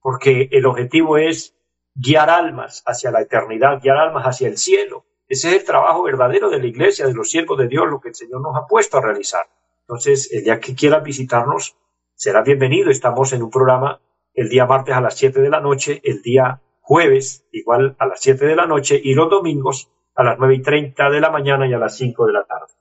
Porque 0.00 0.48
el 0.50 0.66
objetivo 0.66 1.16
es 1.16 1.56
guiar 1.94 2.28
almas 2.28 2.82
hacia 2.86 3.10
la 3.10 3.22
eternidad, 3.22 3.80
guiar 3.80 3.98
almas 3.98 4.24
hacia 4.24 4.48
el 4.48 4.58
cielo. 4.58 5.06
Ese 5.26 5.48
es 5.48 5.54
el 5.54 5.64
trabajo 5.64 6.02
verdadero 6.02 6.50
de 6.50 6.58
la 6.58 6.66
iglesia, 6.66 7.06
de 7.06 7.14
los 7.14 7.30
siervos 7.30 7.58
de 7.58 7.68
Dios, 7.68 7.86
lo 7.88 8.00
que 8.00 8.10
el 8.10 8.14
Señor 8.14 8.42
nos 8.42 8.56
ha 8.56 8.66
puesto 8.66 8.98
a 8.98 9.02
realizar. 9.02 9.46
Entonces, 9.80 10.30
el 10.32 10.44
día 10.44 10.60
que 10.60 10.74
quieras 10.74 11.02
visitarnos, 11.02 11.76
será 12.14 12.42
bienvenido. 12.42 12.90
Estamos 12.90 13.32
en 13.32 13.42
un 13.42 13.50
programa 13.50 14.00
el 14.34 14.48
día 14.48 14.66
martes 14.66 14.94
a 14.94 15.00
las 15.00 15.16
7 15.16 15.40
de 15.40 15.50
la 15.50 15.60
noche, 15.60 16.00
el 16.04 16.20
día 16.22 16.60
jueves 16.80 17.48
igual 17.52 17.96
a 17.98 18.06
las 18.06 18.20
7 18.20 18.44
de 18.44 18.56
la 18.56 18.66
noche 18.66 19.00
y 19.02 19.14
los 19.14 19.30
domingos 19.30 19.90
a 20.14 20.22
las 20.22 20.38
9 20.38 20.56
y 20.56 20.62
30 20.62 21.10
de 21.10 21.20
la 21.20 21.30
mañana 21.30 21.66
y 21.66 21.72
a 21.72 21.78
las 21.78 21.96
5 21.96 22.26
de 22.26 22.32
la 22.32 22.44
tarde. 22.44 22.72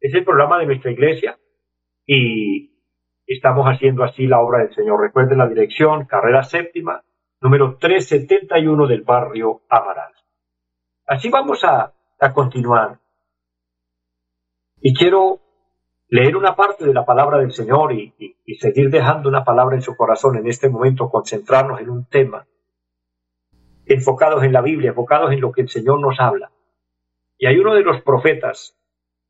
Es 0.00 0.12
el 0.14 0.24
programa 0.24 0.58
de 0.58 0.66
nuestra 0.66 0.90
iglesia 0.90 1.38
y 2.06 2.70
estamos 3.26 3.66
haciendo 3.66 4.02
así 4.02 4.26
la 4.26 4.40
obra 4.40 4.64
del 4.64 4.74
Señor. 4.74 5.00
Recuerden 5.00 5.38
la 5.38 5.48
dirección, 5.48 6.06
carrera 6.06 6.42
séptima, 6.42 7.04
número 7.40 7.76
371 7.78 8.86
del 8.86 9.02
barrio 9.02 9.62
Amaral. 9.68 10.12
Así 11.10 11.28
vamos 11.28 11.64
a, 11.64 11.92
continuar. 12.32 13.00
Y 14.80 14.94
quiero 14.94 15.40
leer 16.06 16.36
una 16.36 16.54
parte 16.54 16.86
de 16.86 16.94
la 16.94 17.04
palabra 17.04 17.38
del 17.38 17.50
Señor 17.50 17.92
y, 17.92 18.14
seguir 18.60 18.90
dejando 18.90 19.28
una 19.28 19.44
palabra 19.44 19.74
en 19.74 19.82
su 19.82 19.96
corazón 19.96 20.36
en 20.36 20.46
este 20.46 20.68
momento, 20.68 21.10
concentrarnos 21.10 21.80
en 21.80 21.90
un 21.90 22.08
tema, 22.08 22.46
enfocados 23.86 24.44
en 24.44 24.52
la 24.52 24.60
Biblia, 24.60 24.90
enfocados 24.90 25.32
en 25.32 25.40
lo 25.40 25.50
que 25.50 25.62
el 25.62 25.68
Señor 25.68 26.00
nos 26.00 26.20
habla. 26.20 26.52
Y 27.38 27.46
hay 27.46 27.58
uno 27.58 27.74
de 27.74 27.82
los 27.82 28.02
profetas, 28.02 28.78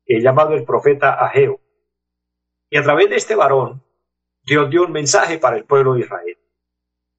he 0.05 0.21
llamado 0.21 0.53
el 0.53 0.65
profeta 0.65 1.13
Ageo, 1.13 1.61
y 2.69 2.77
a 2.77 2.83
través 2.83 3.09
de 3.09 3.15
este 3.15 3.33
varón, 3.33 3.83
Dios 4.43 4.69
dio 4.69 4.83
un 4.83 4.91
mensaje 4.91 5.39
para 5.39 5.57
el 5.57 5.65
pueblo 5.65 5.95
de 5.95 6.01
Israel. 6.01 6.37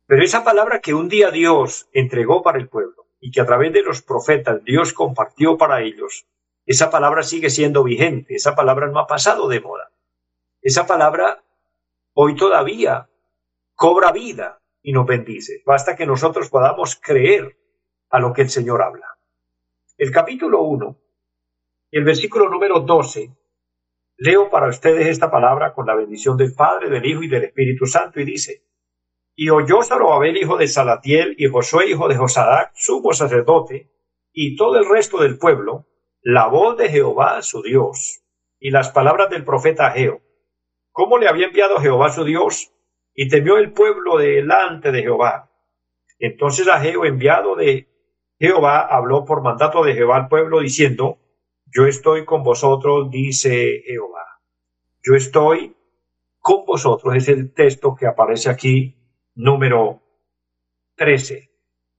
Pero 0.06 0.22
esa 0.22 0.44
palabra 0.44 0.78
que 0.78 0.94
un 0.94 1.08
día 1.08 1.32
Dios 1.32 1.88
entregó 1.92 2.42
para 2.42 2.58
el 2.58 2.68
pueblo 2.68 3.01
y 3.24 3.30
que 3.30 3.40
a 3.40 3.46
través 3.46 3.72
de 3.72 3.82
los 3.82 4.02
profetas 4.02 4.64
Dios 4.64 4.92
compartió 4.92 5.56
para 5.56 5.80
ellos, 5.80 6.26
esa 6.66 6.90
palabra 6.90 7.22
sigue 7.22 7.50
siendo 7.50 7.84
vigente, 7.84 8.34
esa 8.34 8.56
palabra 8.56 8.88
no 8.88 8.98
ha 8.98 9.06
pasado 9.06 9.48
de 9.48 9.60
moda. 9.60 9.92
Esa 10.60 10.88
palabra 10.88 11.44
hoy 12.14 12.34
todavía 12.34 13.08
cobra 13.76 14.10
vida 14.10 14.60
y 14.82 14.92
nos 14.92 15.06
bendice. 15.06 15.62
Basta 15.64 15.94
que 15.94 16.04
nosotros 16.04 16.50
podamos 16.50 16.96
creer 17.00 17.56
a 18.10 18.18
lo 18.18 18.32
que 18.32 18.42
el 18.42 18.50
Señor 18.50 18.82
habla. 18.82 19.06
El 19.96 20.10
capítulo 20.10 20.62
1, 20.62 20.98
el 21.92 22.04
versículo 22.04 22.48
número 22.48 22.80
12, 22.80 23.30
leo 24.16 24.50
para 24.50 24.66
ustedes 24.66 25.06
esta 25.06 25.30
palabra 25.30 25.72
con 25.72 25.86
la 25.86 25.94
bendición 25.94 26.36
del 26.36 26.54
Padre, 26.54 26.90
del 26.90 27.06
Hijo 27.06 27.22
y 27.22 27.28
del 27.28 27.44
Espíritu 27.44 27.86
Santo 27.86 28.18
y 28.18 28.24
dice, 28.24 28.64
y 29.34 29.48
oyó 29.50 29.82
Zorobabel 29.82 30.36
hijo 30.36 30.56
de 30.56 30.68
Salatiel 30.68 31.34
y 31.38 31.48
Josué 31.48 31.90
hijo 31.90 32.08
de 32.08 32.16
Josadac, 32.16 32.72
sumo 32.74 33.12
sacerdote, 33.12 33.90
y 34.32 34.56
todo 34.56 34.76
el 34.78 34.88
resto 34.88 35.18
del 35.18 35.38
pueblo, 35.38 35.86
la 36.22 36.46
voz 36.48 36.76
de 36.76 36.88
Jehová 36.88 37.42
su 37.42 37.62
Dios, 37.62 38.22
y 38.58 38.70
las 38.70 38.90
palabras 38.90 39.30
del 39.30 39.44
profeta 39.44 39.86
Ageo. 39.88 40.20
¿Cómo 40.90 41.18
le 41.18 41.28
había 41.28 41.46
enviado 41.46 41.78
Jehová 41.78 42.10
su 42.10 42.24
Dios? 42.24 42.72
Y 43.14 43.28
temió 43.28 43.56
el 43.56 43.72
pueblo 43.72 44.18
delante 44.18 44.92
de 44.92 45.02
Jehová. 45.02 45.50
Entonces 46.18 46.68
Ageo, 46.68 47.04
enviado 47.04 47.56
de 47.56 47.88
Jehová, 48.38 48.80
habló 48.80 49.24
por 49.24 49.42
mandato 49.42 49.82
de 49.82 49.94
Jehová 49.94 50.16
al 50.16 50.28
pueblo, 50.28 50.60
diciendo, 50.60 51.18
Yo 51.66 51.86
estoy 51.86 52.24
con 52.24 52.42
vosotros, 52.42 53.10
dice 53.10 53.82
Jehová. 53.86 54.40
Yo 55.02 55.14
estoy 55.14 55.74
con 56.38 56.64
vosotros, 56.64 57.16
es 57.16 57.28
el 57.28 57.52
texto 57.52 57.94
que 57.94 58.06
aparece 58.06 58.50
aquí 58.50 59.01
número 59.34 60.02
13. 60.96 61.50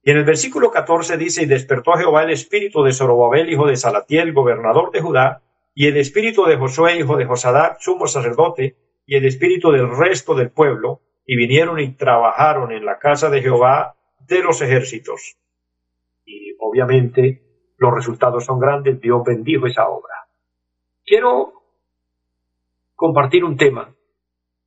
Y 0.02 0.10
en 0.10 0.18
el 0.18 0.24
versículo 0.24 0.70
14 0.70 1.16
dice, 1.16 1.42
y 1.42 1.46
despertó 1.46 1.92
Jehová 1.92 2.24
el 2.24 2.30
espíritu 2.30 2.82
de 2.82 2.92
Zorobabel, 2.92 3.50
hijo 3.50 3.66
de 3.66 3.76
Salatiel, 3.76 4.32
gobernador 4.32 4.90
de 4.90 5.00
Judá, 5.00 5.42
y 5.74 5.86
el 5.86 5.96
espíritu 5.96 6.44
de 6.44 6.56
Josué, 6.56 6.98
hijo 6.98 7.16
de 7.16 7.24
Josadac, 7.24 7.78
sumo 7.80 8.06
sacerdote, 8.06 8.76
y 9.06 9.16
el 9.16 9.24
espíritu 9.24 9.70
del 9.70 9.96
resto 9.96 10.34
del 10.34 10.50
pueblo, 10.50 11.00
y 11.26 11.36
vinieron 11.36 11.80
y 11.80 11.94
trabajaron 11.94 12.70
en 12.72 12.84
la 12.84 12.98
casa 12.98 13.30
de 13.30 13.40
Jehová 13.40 13.96
de 14.20 14.42
los 14.42 14.60
ejércitos. 14.60 15.38
Y 16.24 16.54
obviamente 16.58 17.42
los 17.78 17.94
resultados 17.94 18.44
son 18.44 18.58
grandes, 18.60 19.00
Dios 19.00 19.22
bendijo 19.24 19.66
esa 19.66 19.88
obra. 19.88 20.28
Quiero 21.04 21.52
compartir 22.94 23.44
un 23.44 23.56
tema 23.56 23.94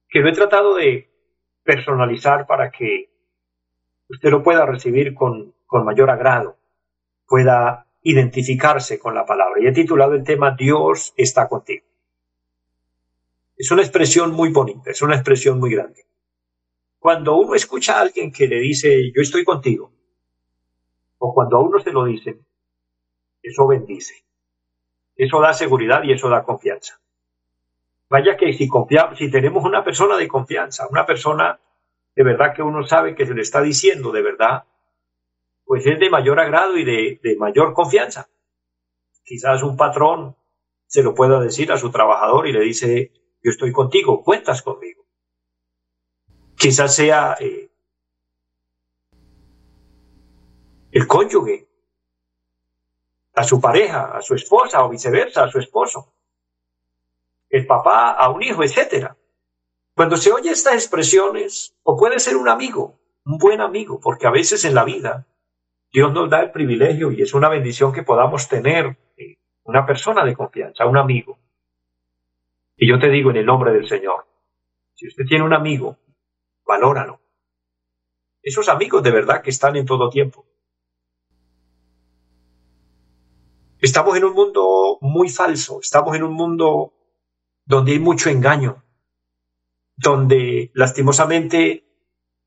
que 0.10 0.20
lo 0.20 0.30
he 0.30 0.34
tratado 0.34 0.76
de 0.76 1.07
personalizar 1.68 2.48
para 2.48 2.72
que 2.72 3.10
usted 4.08 4.32
lo 4.32 4.42
pueda 4.42 4.66
recibir 4.66 5.14
con, 5.14 5.54
con 5.66 5.84
mayor 5.84 6.10
agrado, 6.10 6.58
pueda 7.28 7.88
identificarse 8.04 8.98
con 8.98 9.14
la 9.14 9.26
palabra. 9.26 9.62
Y 9.62 9.68
he 9.68 9.74
titulado 9.74 10.14
el 10.14 10.24
tema 10.24 10.56
Dios 10.58 11.14
está 11.18 11.50
contigo. 11.50 11.86
Es 13.58 13.70
una 13.70 13.82
expresión 13.82 14.32
muy 14.32 14.50
bonita, 14.54 14.92
es 14.92 15.02
una 15.02 15.16
expresión 15.16 15.60
muy 15.60 15.76
grande. 15.76 16.06
Cuando 17.00 17.36
uno 17.36 17.54
escucha 17.54 17.98
a 17.98 18.02
alguien 18.02 18.32
que 18.32 18.48
le 18.48 18.62
dice 18.62 19.12
yo 19.14 19.22
estoy 19.22 19.44
contigo, 19.44 19.92
o 21.18 21.34
cuando 21.34 21.58
a 21.58 21.64
uno 21.64 21.80
se 21.80 21.92
lo 21.92 22.06
dicen, 22.06 22.46
eso 23.44 23.68
bendice. 23.68 24.24
Eso 25.18 25.42
da 25.42 25.52
seguridad 25.52 26.04
y 26.04 26.14
eso 26.14 26.30
da 26.30 26.44
confianza. 26.44 27.02
Vaya 28.10 28.38
que 28.38 28.54
si 28.54 28.68
confiamos, 28.68 29.18
si 29.18 29.30
tenemos 29.30 29.66
una 29.66 29.84
persona 29.84 30.16
de 30.18 30.28
confianza, 30.28 30.88
una 30.90 31.06
persona 31.06 31.60
de 32.16 32.24
verdad 32.24 32.54
que 32.56 32.64
uno 32.64 32.88
sabe 32.88 33.16
que 33.16 33.26
se 33.26 33.34
le 33.34 33.42
está 33.42 33.62
diciendo 33.62 34.12
de 34.12 34.22
verdad, 34.22 34.64
pues 35.66 35.86
es 35.86 36.00
de 36.00 36.10
mayor 36.10 36.40
agrado 36.40 36.78
y 36.78 36.86
de, 36.86 37.36
mayor 37.38 37.74
confianza. 37.74 38.30
Quizás 39.24 39.62
un 39.62 39.76
patrón 39.76 40.38
se 40.86 41.04
lo 41.04 41.14
pueda 41.14 41.40
decir 41.42 41.72
a 41.72 41.78
su 41.78 41.92
trabajador 41.92 42.48
y 42.48 42.54
le 42.54 42.62
dice, 42.62 43.12
yo 43.44 43.52
estoy 43.52 43.74
contigo, 43.74 44.24
cuentas 44.24 44.62
conmigo. 44.62 45.04
Quizás 46.56 46.96
sea 46.96 47.36
eh, 47.42 47.70
el 50.92 51.06
cónyuge, 51.06 51.68
a 53.36 53.44
su 53.44 53.60
pareja, 53.60 54.18
a 54.18 54.22
su 54.22 54.34
esposa 54.34 54.84
o 54.84 54.90
viceversa, 54.90 55.44
a 55.44 55.52
su 55.52 55.60
esposo 55.60 56.17
el 57.50 57.66
papá 57.66 58.12
a 58.12 58.30
un 58.30 58.44
hijo, 58.44 58.64
etc. 58.64 59.14
Cuando 59.96 60.18
se 60.18 60.32
oye 60.32 60.52
estas 60.52 60.76
expresiones, 60.76 61.76
o 61.84 61.98
puede 61.98 62.20
ser 62.20 62.38
un 62.38 62.50
amigo, 62.50 63.00
un 63.26 63.38
buen 63.38 63.62
amigo, 63.62 64.00
porque 64.00 64.28
a 64.28 64.32
veces 64.32 64.64
en 64.66 64.76
la 64.76 64.84
vida 64.84 65.28
Dios 65.92 66.14
nos 66.14 66.30
da 66.30 66.42
el 66.42 66.52
privilegio 66.52 67.12
y 67.12 67.22
es 67.22 67.34
una 67.34 67.50
bendición 67.50 67.94
que 67.94 68.04
podamos 68.04 68.48
tener 68.48 68.98
eh, 69.18 69.38
una 69.64 69.86
persona 69.86 70.26
de 70.26 70.36
confianza, 70.36 70.86
un 70.86 70.98
amigo. 70.98 71.40
Y 72.76 72.90
yo 72.90 73.00
te 73.00 73.10
digo 73.10 73.32
en 73.32 73.38
el 73.38 73.46
nombre 73.46 73.72
del 73.72 73.88
Señor, 73.88 74.28
si 74.94 75.08
usted 75.08 75.26
tiene 75.26 75.46
un 75.46 75.54
amigo, 75.54 75.98
valóralo. 76.66 77.22
Esos 78.42 78.70
amigos 78.70 79.02
de 79.04 79.12
verdad 79.12 79.42
que 79.42 79.50
están 79.50 79.76
en 79.76 79.86
todo 79.86 80.10
tiempo. 80.10 80.46
Estamos 83.80 84.18
en 84.18 84.26
un 84.26 84.34
mundo 84.34 84.98
muy 85.02 85.30
falso, 85.30 85.80
estamos 85.82 86.16
en 86.16 86.24
un 86.24 86.34
mundo 86.34 86.94
donde 87.68 87.92
hay 87.92 88.00
mucho 88.00 88.30
engaño, 88.30 88.82
donde 89.98 90.72
lastimosamente 90.74 91.84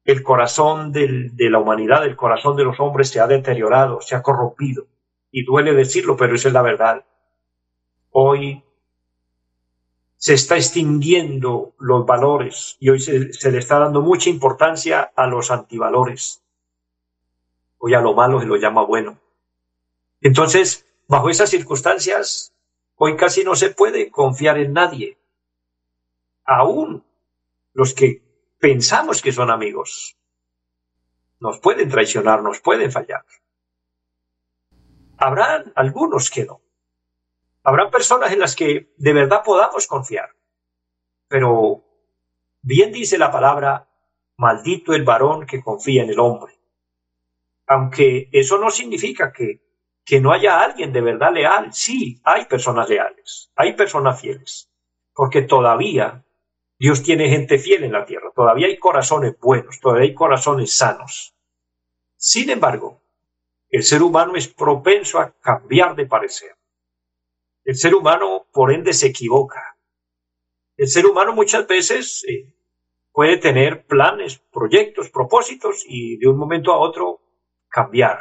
el 0.05 0.23
corazón 0.23 0.93
de 0.93 1.51
la 1.51 1.59
humanidad, 1.59 2.05
el 2.05 2.17
corazón 2.17 2.57
de 2.57 2.65
los 2.65 2.81
hombres 2.81 3.11
se 3.11 3.21
ha 3.21 3.27
deteriorado, 3.27 4.01
se 4.01 4.17
ha 4.17 4.23
corrompido. 4.23 4.87
Y 5.31 5.45
duele 5.45 5.75
decirlo, 5.75 6.17
pero 6.17 6.35
esa 6.35 6.49
es 6.49 6.55
la 6.55 6.63
verdad. 6.63 7.05
Hoy 8.11 8.65
se 10.17 10.35
está 10.35 10.57
extinguiendo 10.57 11.75
los 11.79 12.05
valores 12.07 12.77
y 12.81 12.89
hoy 12.89 12.99
se, 12.99 13.33
se, 13.33 13.53
le 13.53 13.59
está 13.59 13.79
dando 13.79 14.01
mucha 14.01 14.31
importancia 14.31 15.13
a 15.15 15.27
los 15.27 15.51
antivalores. 15.51 16.43
Hoy 17.79 17.95
a 17.95 18.01
lo 18.01 18.15
malo 18.15 18.41
se 18.41 18.47
lo 18.47 18.57
llama 18.57 18.85
bueno. 18.85 19.19
Entonces, 20.21 20.87
bajo 21.09 21.31
esas 21.31 21.51
circunstancias, 21.51 22.53
Hoy 23.03 23.17
casi 23.17 23.45
no 23.45 23.55
se 23.55 23.71
puede 23.71 24.11
confiar 24.11 24.59
en 24.59 24.75
nadie. 24.75 25.17
Aún 26.45 27.03
los 27.73 27.95
que 27.95 28.23
pensamos 28.59 29.23
que 29.23 29.33
son 29.33 29.51
amigos 29.51 30.19
nos 31.39 31.59
pueden 31.61 31.89
traicionar, 31.89 32.43
nos 32.43 32.61
pueden 32.61 32.93
fallar. 32.93 33.25
Habrán 35.17 35.73
algunos 35.77 36.31
que 36.31 36.45
no. 36.45 36.61
Habrán 37.63 37.91
personas 37.91 38.33
en 38.33 38.41
las 38.41 38.55
que 38.55 38.93
de 38.99 39.13
verdad 39.15 39.43
podamos 39.43 39.87
confiar. 39.87 40.37
Pero 41.27 41.83
bien 42.61 42.93
dice 42.93 43.17
la 43.17 43.33
palabra, 43.33 43.89
maldito 44.37 44.93
el 44.93 45.05
varón 45.05 45.47
que 45.47 45.63
confía 45.63 46.03
en 46.03 46.11
el 46.11 46.21
hombre. 46.21 46.53
Aunque 47.67 48.29
eso 48.31 48.59
no 48.59 48.71
significa 48.71 49.33
que 49.33 49.70
que 50.11 50.21
no 50.21 50.33
haya 50.33 50.61
alguien 50.61 50.93
de 50.93 51.03
verdad 51.03 51.33
leal. 51.33 51.73
Sí, 51.73 52.21
hay 52.25 52.47
personas 52.47 52.89
leales, 52.89 53.53
hay 53.55 53.75
personas 53.75 54.21
fieles, 54.21 54.69
porque 55.15 55.43
todavía 55.43 56.25
Dios 56.77 57.05
tiene 57.05 57.29
gente 57.29 57.59
fiel 57.61 57.85
en 57.85 57.93
la 57.93 58.05
tierra, 58.05 58.33
todavía 58.35 58.67
hay 58.67 58.77
corazones 58.77 59.39
buenos, 59.39 59.79
todavía 59.79 60.09
hay 60.09 60.15
corazones 60.15 60.73
sanos. 60.73 61.37
Sin 62.17 62.51
embargo, 62.51 63.01
el 63.69 63.85
ser 63.85 64.03
humano 64.03 64.35
es 64.35 64.49
propenso 64.49 65.21
a 65.21 65.31
cambiar 65.31 65.95
de 65.95 66.07
parecer. 66.07 66.57
El 67.63 67.77
ser 67.77 67.95
humano, 67.95 68.49
por 68.53 68.73
ende, 68.73 68.93
se 68.95 69.07
equivoca. 69.07 69.77
El 70.77 70.89
ser 70.89 71.07
humano 71.07 71.35
muchas 71.35 71.69
veces 71.69 72.25
eh, 72.29 72.53
puede 73.13 73.37
tener 73.37 73.87
planes, 73.87 74.43
proyectos, 74.53 75.09
propósitos 75.09 75.85
y 75.87 76.17
de 76.17 76.27
un 76.27 76.37
momento 76.37 76.73
a 76.73 76.79
otro 76.79 77.21
cambiar. 77.69 78.19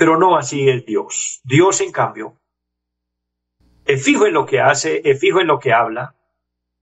Pero 0.00 0.16
no 0.16 0.38
así 0.38 0.66
es 0.66 0.86
Dios. 0.86 1.42
Dios, 1.44 1.82
en 1.82 1.92
cambio, 1.92 2.38
es 3.84 4.02
fijo 4.02 4.24
en 4.24 4.32
lo 4.32 4.46
que 4.46 4.58
hace, 4.58 5.02
es 5.04 5.20
fijo 5.20 5.40
en 5.40 5.46
lo 5.46 5.58
que 5.58 5.74
habla 5.74 6.14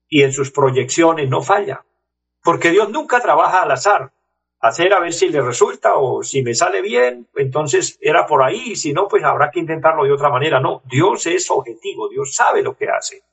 y 0.08 0.22
en 0.22 0.32
sus 0.32 0.52
proyecciones 0.52 1.28
no 1.28 1.42
falla. 1.42 1.84
Porque 2.44 2.70
Dios 2.70 2.90
nunca 2.90 3.18
trabaja 3.20 3.64
al 3.64 3.72
azar. 3.72 4.12
Hacer 4.60 4.94
a 4.94 5.00
ver 5.00 5.12
si 5.12 5.30
le 5.30 5.42
resulta 5.42 5.96
o 5.96 6.22
si 6.22 6.44
me 6.44 6.54
sale 6.54 6.80
bien, 6.80 7.26
entonces 7.34 7.98
era 8.00 8.24
por 8.24 8.44
ahí, 8.44 8.70
y 8.70 8.76
si 8.76 8.92
no, 8.92 9.08
pues 9.08 9.24
habrá 9.24 9.50
que 9.50 9.58
intentarlo 9.58 10.04
de 10.04 10.12
otra 10.12 10.30
manera. 10.30 10.60
No, 10.60 10.82
Dios 10.84 11.26
es 11.26 11.50
objetivo, 11.50 12.08
Dios 12.08 12.36
sabe 12.36 12.62
lo 12.62 12.76
que 12.76 12.88
hace. 12.88 13.24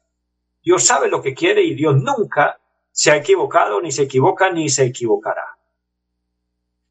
Dios 0.64 0.84
sabe 0.84 1.10
lo 1.10 1.22
que 1.22 1.36
quiere 1.36 1.62
y 1.62 1.76
Dios 1.76 1.96
nunca 2.02 2.60
se 2.92 3.12
ha 3.12 3.18
equivocado, 3.18 3.80
ni 3.82 3.92
se 3.92 4.02
equivoca, 4.02 4.50
ni 4.50 4.68
se 4.68 4.86
equivocará. 4.86 5.55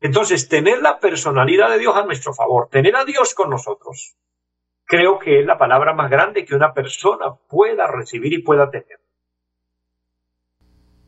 Entonces, 0.04 0.50
tener 0.50 0.82
la 0.82 1.00
personalidad 1.00 1.70
de 1.70 1.78
Dios 1.78 1.96
a 1.96 2.04
nuestro 2.04 2.34
favor, 2.34 2.68
tener 2.68 2.94
a 2.94 3.06
Dios 3.06 3.32
con 3.32 3.48
nosotros, 3.48 4.18
creo 4.84 5.18
que 5.18 5.40
es 5.40 5.46
la 5.46 5.56
palabra 5.56 5.94
más 5.94 6.10
grande 6.10 6.44
que 6.44 6.54
una 6.54 6.74
persona 6.74 7.34
pueda 7.48 7.86
recibir 7.86 8.34
y 8.34 8.42
pueda 8.42 8.70
tener. 8.70 9.00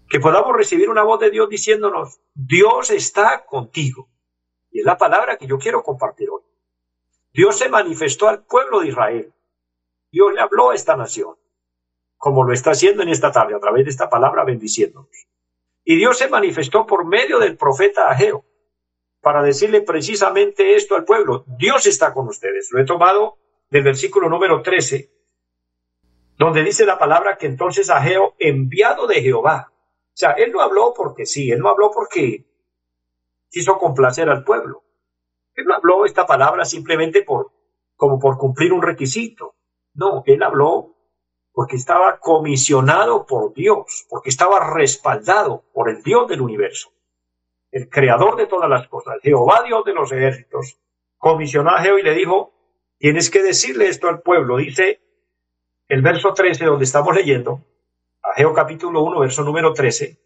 que 0.08 0.18
podamos 0.18 0.56
recibir 0.56 0.88
una 0.88 1.02
voz 1.02 1.20
de 1.20 1.30
Dios 1.30 1.46
diciéndonos, 1.50 2.20
Dios 2.32 2.90
está 2.90 3.44
contigo. 3.44 4.08
Y 4.70 4.80
es 4.80 4.86
la 4.86 4.96
palabra 4.96 5.36
que 5.36 5.46
yo 5.46 5.58
quiero 5.58 5.82
compartir 5.82 6.30
hoy. 6.30 6.42
Dios 7.34 7.58
se 7.58 7.68
manifestó 7.68 8.28
al 8.28 8.44
pueblo 8.46 8.80
de 8.80 8.88
Israel. 8.88 9.34
Dios 10.10 10.32
le 10.32 10.40
habló 10.40 10.70
a 10.70 10.74
esta 10.74 10.96
nación, 10.96 11.34
como 12.16 12.44
lo 12.44 12.54
está 12.54 12.70
haciendo 12.70 13.02
en 13.02 13.10
esta 13.10 13.30
tarde, 13.30 13.56
a 13.56 13.60
través 13.60 13.84
de 13.84 13.90
esta 13.90 14.08
palabra 14.08 14.44
bendiciéndonos. 14.44 15.28
Y 15.84 15.96
Dios 15.96 16.16
se 16.16 16.28
manifestó 16.28 16.86
por 16.86 17.04
medio 17.04 17.38
del 17.38 17.58
profeta 17.58 18.08
Ageo, 18.08 18.46
para 19.26 19.42
decirle 19.42 19.80
precisamente 19.80 20.76
esto 20.76 20.94
al 20.94 21.04
pueblo. 21.04 21.42
Dios 21.58 21.84
está 21.86 22.14
con 22.14 22.28
ustedes. 22.28 22.68
Lo 22.70 22.80
he 22.80 22.84
tomado 22.84 23.38
del 23.68 23.82
versículo 23.82 24.28
número 24.28 24.62
13, 24.62 25.10
donde 26.38 26.62
dice 26.62 26.86
la 26.86 26.96
palabra 26.96 27.36
que 27.36 27.46
entonces 27.46 27.90
Ageo, 27.90 28.36
enviado 28.38 29.08
de 29.08 29.20
Jehová, 29.20 29.72
o 29.72 30.10
sea, 30.14 30.30
él 30.30 30.52
no 30.52 30.60
habló 30.60 30.94
porque 30.96 31.26
sí, 31.26 31.50
él 31.50 31.58
no 31.58 31.70
habló 31.70 31.90
porque 31.90 32.46
quiso 33.50 33.76
complacer 33.78 34.28
al 34.30 34.44
pueblo. 34.44 34.84
Él 35.56 35.64
no 35.64 35.74
habló 35.74 36.04
esta 36.06 36.24
palabra 36.24 36.64
simplemente 36.64 37.22
por, 37.22 37.50
como 37.96 38.20
por 38.20 38.38
cumplir 38.38 38.72
un 38.72 38.82
requisito. 38.82 39.56
No, 39.94 40.22
él 40.24 40.40
habló 40.44 40.94
porque 41.50 41.74
estaba 41.74 42.20
comisionado 42.20 43.26
por 43.26 43.52
Dios, 43.54 44.06
porque 44.08 44.30
estaba 44.30 44.72
respaldado 44.72 45.64
por 45.72 45.90
el 45.90 46.04
Dios 46.04 46.28
del 46.28 46.42
universo, 46.42 46.92
el 47.70 47.88
creador 47.88 48.36
de 48.36 48.46
todas 48.46 48.70
las 48.70 48.88
cosas, 48.88 49.16
Jehová 49.22 49.62
Dios 49.64 49.84
de 49.84 49.94
los 49.94 50.12
ejércitos, 50.12 50.78
comisionó 51.16 51.70
a 51.70 51.80
Jehová 51.80 52.00
y 52.00 52.04
le 52.04 52.14
dijo, 52.14 52.52
tienes 52.98 53.30
que 53.30 53.42
decirle 53.42 53.88
esto 53.88 54.08
al 54.08 54.22
pueblo, 54.22 54.56
dice 54.56 55.00
el 55.88 56.02
verso 56.02 56.34
13 56.34 56.64
donde 56.64 56.84
estamos 56.84 57.14
leyendo, 57.14 57.64
Ageo 58.22 58.52
capítulo 58.52 59.02
1, 59.02 59.20
verso 59.20 59.44
número 59.44 59.72
13. 59.72 60.18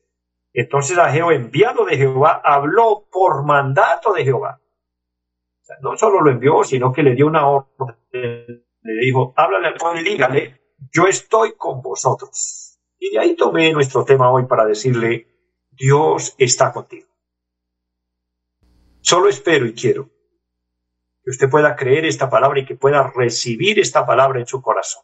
Entonces 0.53 0.97
Ageo, 0.99 1.31
enviado 1.31 1.85
de 1.85 1.97
Jehová, 1.97 2.41
habló 2.43 3.07
por 3.11 3.45
mandato 3.45 4.13
de 4.13 4.25
Jehová. 4.25 4.61
no 5.83 5.97
solo 5.97 6.21
lo 6.21 6.31
envió, 6.31 6.65
sino 6.65 6.93
que 6.93 7.03
le 7.03 7.15
dio 7.15 7.27
una 7.27 7.47
orden. 7.47 7.97
Le 8.13 9.05
dijo, 9.05 9.35
háblale 9.37 9.69
al 9.69 9.75
pueblo 9.75 10.01
y 10.01 10.05
dígale, 10.05 10.61
yo 10.93 11.07
estoy 11.07 11.53
con 11.57 11.83
vosotros. 11.83 12.79
Y 12.99 13.11
de 13.11 13.19
ahí 13.19 13.37
tomé 13.37 13.73
nuestro 13.73 14.05
tema 14.05 14.31
hoy 14.33 14.47
para 14.47 14.65
decirle, 14.65 15.27
Dios 15.71 16.35
está 16.39 16.73
contigo. 16.73 17.10
Solo 19.01 19.29
espero 19.29 19.67
y 19.67 19.75
quiero 19.75 20.11
que 21.23 21.31
usted 21.31 21.51
pueda 21.51 21.77
creer 21.77 22.05
esta 22.05 22.31
palabra 22.31 22.61
y 22.61 22.65
que 22.65 22.77
pueda 22.77 23.13
recibir 23.15 23.79
esta 23.79 24.07
palabra 24.07 24.41
en 24.41 24.47
su 24.47 24.61
corazón 24.63 25.03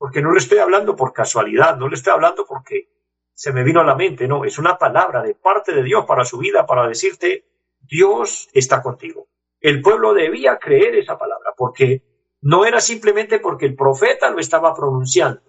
porque 0.00 0.22
no 0.22 0.32
le 0.32 0.38
estoy 0.38 0.56
hablando 0.56 0.96
por 0.96 1.12
casualidad, 1.12 1.76
no 1.76 1.86
le 1.86 1.94
estoy 1.94 2.14
hablando 2.14 2.46
porque 2.46 2.88
se 3.34 3.52
me 3.52 3.62
vino 3.62 3.80
a 3.80 3.84
la 3.84 3.94
mente, 3.94 4.26
no, 4.26 4.46
es 4.46 4.58
una 4.58 4.78
palabra 4.78 5.22
de 5.22 5.34
parte 5.34 5.74
de 5.74 5.82
Dios 5.82 6.06
para 6.06 6.24
su 6.24 6.38
vida, 6.38 6.64
para 6.64 6.88
decirte, 6.88 7.44
Dios 7.82 8.48
está 8.54 8.80
contigo. 8.80 9.28
El 9.60 9.82
pueblo 9.82 10.14
debía 10.14 10.58
creer 10.58 10.94
esa 10.94 11.18
palabra, 11.18 11.52
porque 11.54 12.02
no 12.40 12.64
era 12.64 12.80
simplemente 12.80 13.40
porque 13.40 13.66
el 13.66 13.76
profeta 13.76 14.30
lo 14.30 14.40
estaba 14.40 14.72
pronunciando. 14.74 15.42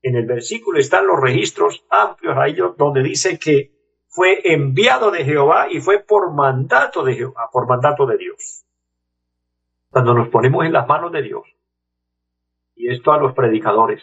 En 0.00 0.16
el 0.16 0.24
versículo 0.24 0.78
están 0.78 1.06
los 1.06 1.20
registros 1.20 1.84
amplios 1.90 2.38
ahí 2.38 2.56
donde 2.78 3.02
dice 3.02 3.38
que 3.38 3.79
fue 4.10 4.52
enviado 4.52 5.10
de 5.10 5.24
Jehová 5.24 5.68
y 5.70 5.80
fue 5.80 6.00
por 6.00 6.32
mandato 6.32 7.04
de 7.04 7.32
por 7.52 7.68
mandato 7.68 8.06
de 8.06 8.18
Dios. 8.18 8.66
Cuando 9.88 10.14
nos 10.14 10.28
ponemos 10.28 10.66
en 10.66 10.72
las 10.72 10.86
manos 10.86 11.12
de 11.12 11.22
Dios, 11.22 11.42
y 12.74 12.90
esto 12.90 13.12
a 13.12 13.18
los 13.18 13.34
predicadores. 13.34 14.02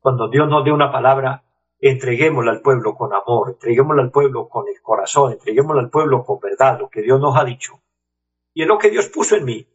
Cuando 0.00 0.28
Dios 0.28 0.48
nos 0.48 0.64
dé 0.64 0.72
una 0.72 0.90
palabra, 0.90 1.44
entreguémosla 1.80 2.52
al 2.52 2.60
pueblo 2.60 2.94
con 2.94 3.12
amor, 3.12 3.50
entreguémosla 3.50 4.02
al 4.02 4.10
pueblo 4.10 4.48
con 4.48 4.68
el 4.68 4.80
corazón, 4.80 5.32
entreguémosla 5.32 5.82
al 5.82 5.90
pueblo 5.90 6.24
con 6.24 6.38
verdad, 6.40 6.78
lo 6.78 6.88
que 6.88 7.02
Dios 7.02 7.20
nos 7.20 7.36
ha 7.36 7.44
dicho. 7.44 7.80
Y 8.54 8.62
es 8.62 8.68
lo 8.68 8.78
que 8.78 8.90
Dios 8.90 9.08
puso 9.08 9.36
en 9.36 9.44
mí. 9.44 9.66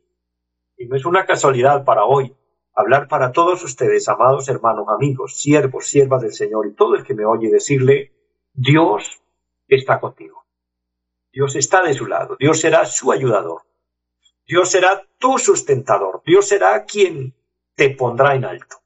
Y 0.78 0.88
no 0.88 0.96
es 0.96 1.06
una 1.06 1.26
casualidad 1.26 1.84
para 1.84 2.06
hoy 2.06 2.36
hablar 2.74 3.08
para 3.08 3.32
todos 3.32 3.64
ustedes, 3.64 4.08
amados 4.08 4.48
hermanos, 4.50 4.88
amigos, 4.88 5.40
siervos, 5.40 5.88
siervas 5.88 6.22
del 6.22 6.34
Señor 6.34 6.68
y 6.68 6.74
todo 6.74 6.96
el 6.96 7.04
que 7.04 7.16
me 7.16 7.26
oye 7.26 7.50
decirle, 7.50 8.14
Dios 8.54 9.22
está 9.76 10.00
contigo. 10.00 10.46
Dios 11.32 11.56
está 11.56 11.84
de 11.84 11.94
su 11.94 12.06
lado, 12.08 12.36
Dios 12.40 12.60
será 12.60 12.86
su 12.86 13.12
ayudador. 13.12 13.64
Dios 14.48 14.72
será 14.72 15.06
tu 15.18 15.38
sustentador, 15.38 16.22
Dios 16.26 16.48
será 16.48 16.86
quien 16.86 17.36
te 17.76 17.90
pondrá 17.90 18.34
en 18.34 18.46
alto. 18.46 18.78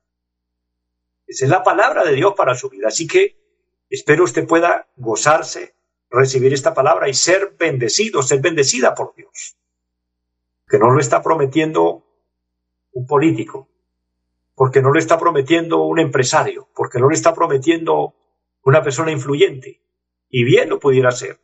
Esa 1.28 1.46
es 1.46 1.52
la 1.52 1.64
palabra 1.64 2.04
de 2.04 2.14
Dios 2.14 2.34
para 2.36 2.56
su 2.56 2.70
vida. 2.70 2.88
Así 2.88 3.08
que 3.08 3.38
espero 3.90 4.24
usted 4.24 4.48
pueda 4.48 4.90
gozarse, 4.98 5.76
recibir 6.10 6.54
esta 6.54 6.74
palabra 6.74 7.08
y 7.08 7.14
ser 7.14 7.56
bendecido, 7.58 8.24
ser 8.24 8.42
bendecida 8.42 8.96
por 8.96 9.16
Dios. 9.16 9.56
Que 10.68 10.80
no 10.80 10.90
lo 10.90 11.00
está 11.00 11.22
prometiendo 11.22 12.06
un 12.94 13.06
político, 13.06 13.70
porque 14.56 14.82
no 14.82 14.92
lo 14.92 15.00
está 15.00 15.18
prometiendo 15.18 15.84
un 15.84 16.00
empresario, 16.00 16.68
porque 16.76 17.00
no 17.00 17.08
lo 17.08 17.14
está 17.14 17.34
prometiendo 17.34 18.16
una 18.64 18.84
persona 18.84 19.12
influyente. 19.12 19.82
Y 20.32 20.46
bien 20.46 20.70
lo 20.70 20.80
pudiera 20.80 21.12
ser. 21.12 21.40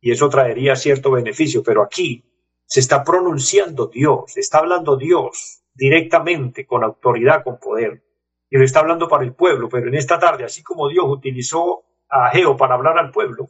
Y 0.00 0.12
eso 0.12 0.28
traería 0.28 0.76
cierto 0.76 1.10
beneficio, 1.10 1.62
pero 1.62 1.82
aquí 1.82 2.24
se 2.66 2.80
está 2.80 3.02
pronunciando 3.02 3.86
Dios, 3.86 4.36
está 4.36 4.58
hablando 4.58 4.96
Dios, 4.96 5.64
directamente, 5.74 6.66
con 6.66 6.84
autoridad, 6.84 7.42
con 7.42 7.58
poder. 7.58 8.04
Y 8.50 8.58
lo 8.58 8.64
está 8.64 8.80
hablando 8.80 9.08
para 9.08 9.24
el 9.24 9.34
pueblo, 9.34 9.68
pero 9.68 9.88
en 9.88 9.94
esta 9.94 10.18
tarde, 10.18 10.44
así 10.44 10.62
como 10.62 10.88
Dios 10.88 11.06
utilizó 11.08 11.84
a 12.08 12.26
Ageo 12.26 12.56
para 12.56 12.74
hablar 12.74 12.98
al 12.98 13.10
pueblo, 13.10 13.48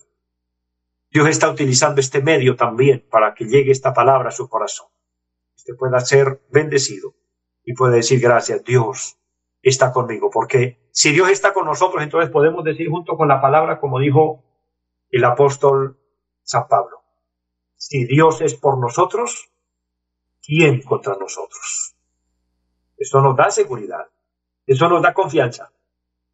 Dios 1.11 1.29
está 1.29 1.51
utilizando 1.51 2.01
este 2.01 2.23
medio 2.23 2.55
también 2.55 3.05
para 3.11 3.35
que 3.35 3.47
llegue 3.47 3.73
esta 3.73 3.93
palabra 3.93 4.29
a 4.29 4.33
su 4.33 4.49
corazón. 4.49 4.89
Usted 5.57 5.75
pueda 5.77 6.01
ser 6.01 6.43
bendecido 6.51 7.15
y 7.65 7.75
puede 7.75 7.97
decir 7.97 8.21
gracias, 8.21 8.63
Dios 8.63 9.19
está 9.63 9.93
conmigo, 9.93 10.31
porque 10.31 10.89
si 10.93 11.13
Dios 11.13 11.31
está 11.31 11.53
con 11.53 11.65
nosotros, 11.65 12.03
entonces 12.03 12.31
podemos 12.31 12.63
decir 12.63 12.89
junto 12.89 13.17
con 13.17 13.29
la 13.29 13.41
palabra, 13.41 13.81
como 13.81 13.99
dijo 13.99 14.45
el 15.11 15.25
apóstol 15.25 15.99
San 16.43 16.69
Pablo, 16.69 17.03
si 17.77 18.05
Dios 18.05 18.41
es 18.41 18.55
por 18.55 18.79
nosotros, 18.79 19.51
¿quién 20.43 20.83
contra 20.83 21.17
nosotros? 21.17 21.97
Eso 22.97 23.21
nos 23.21 23.37
da 23.37 23.51
seguridad. 23.51 24.09
Eso 24.67 24.89
nos 24.89 25.01
da 25.01 25.15
confianza. 25.15 25.73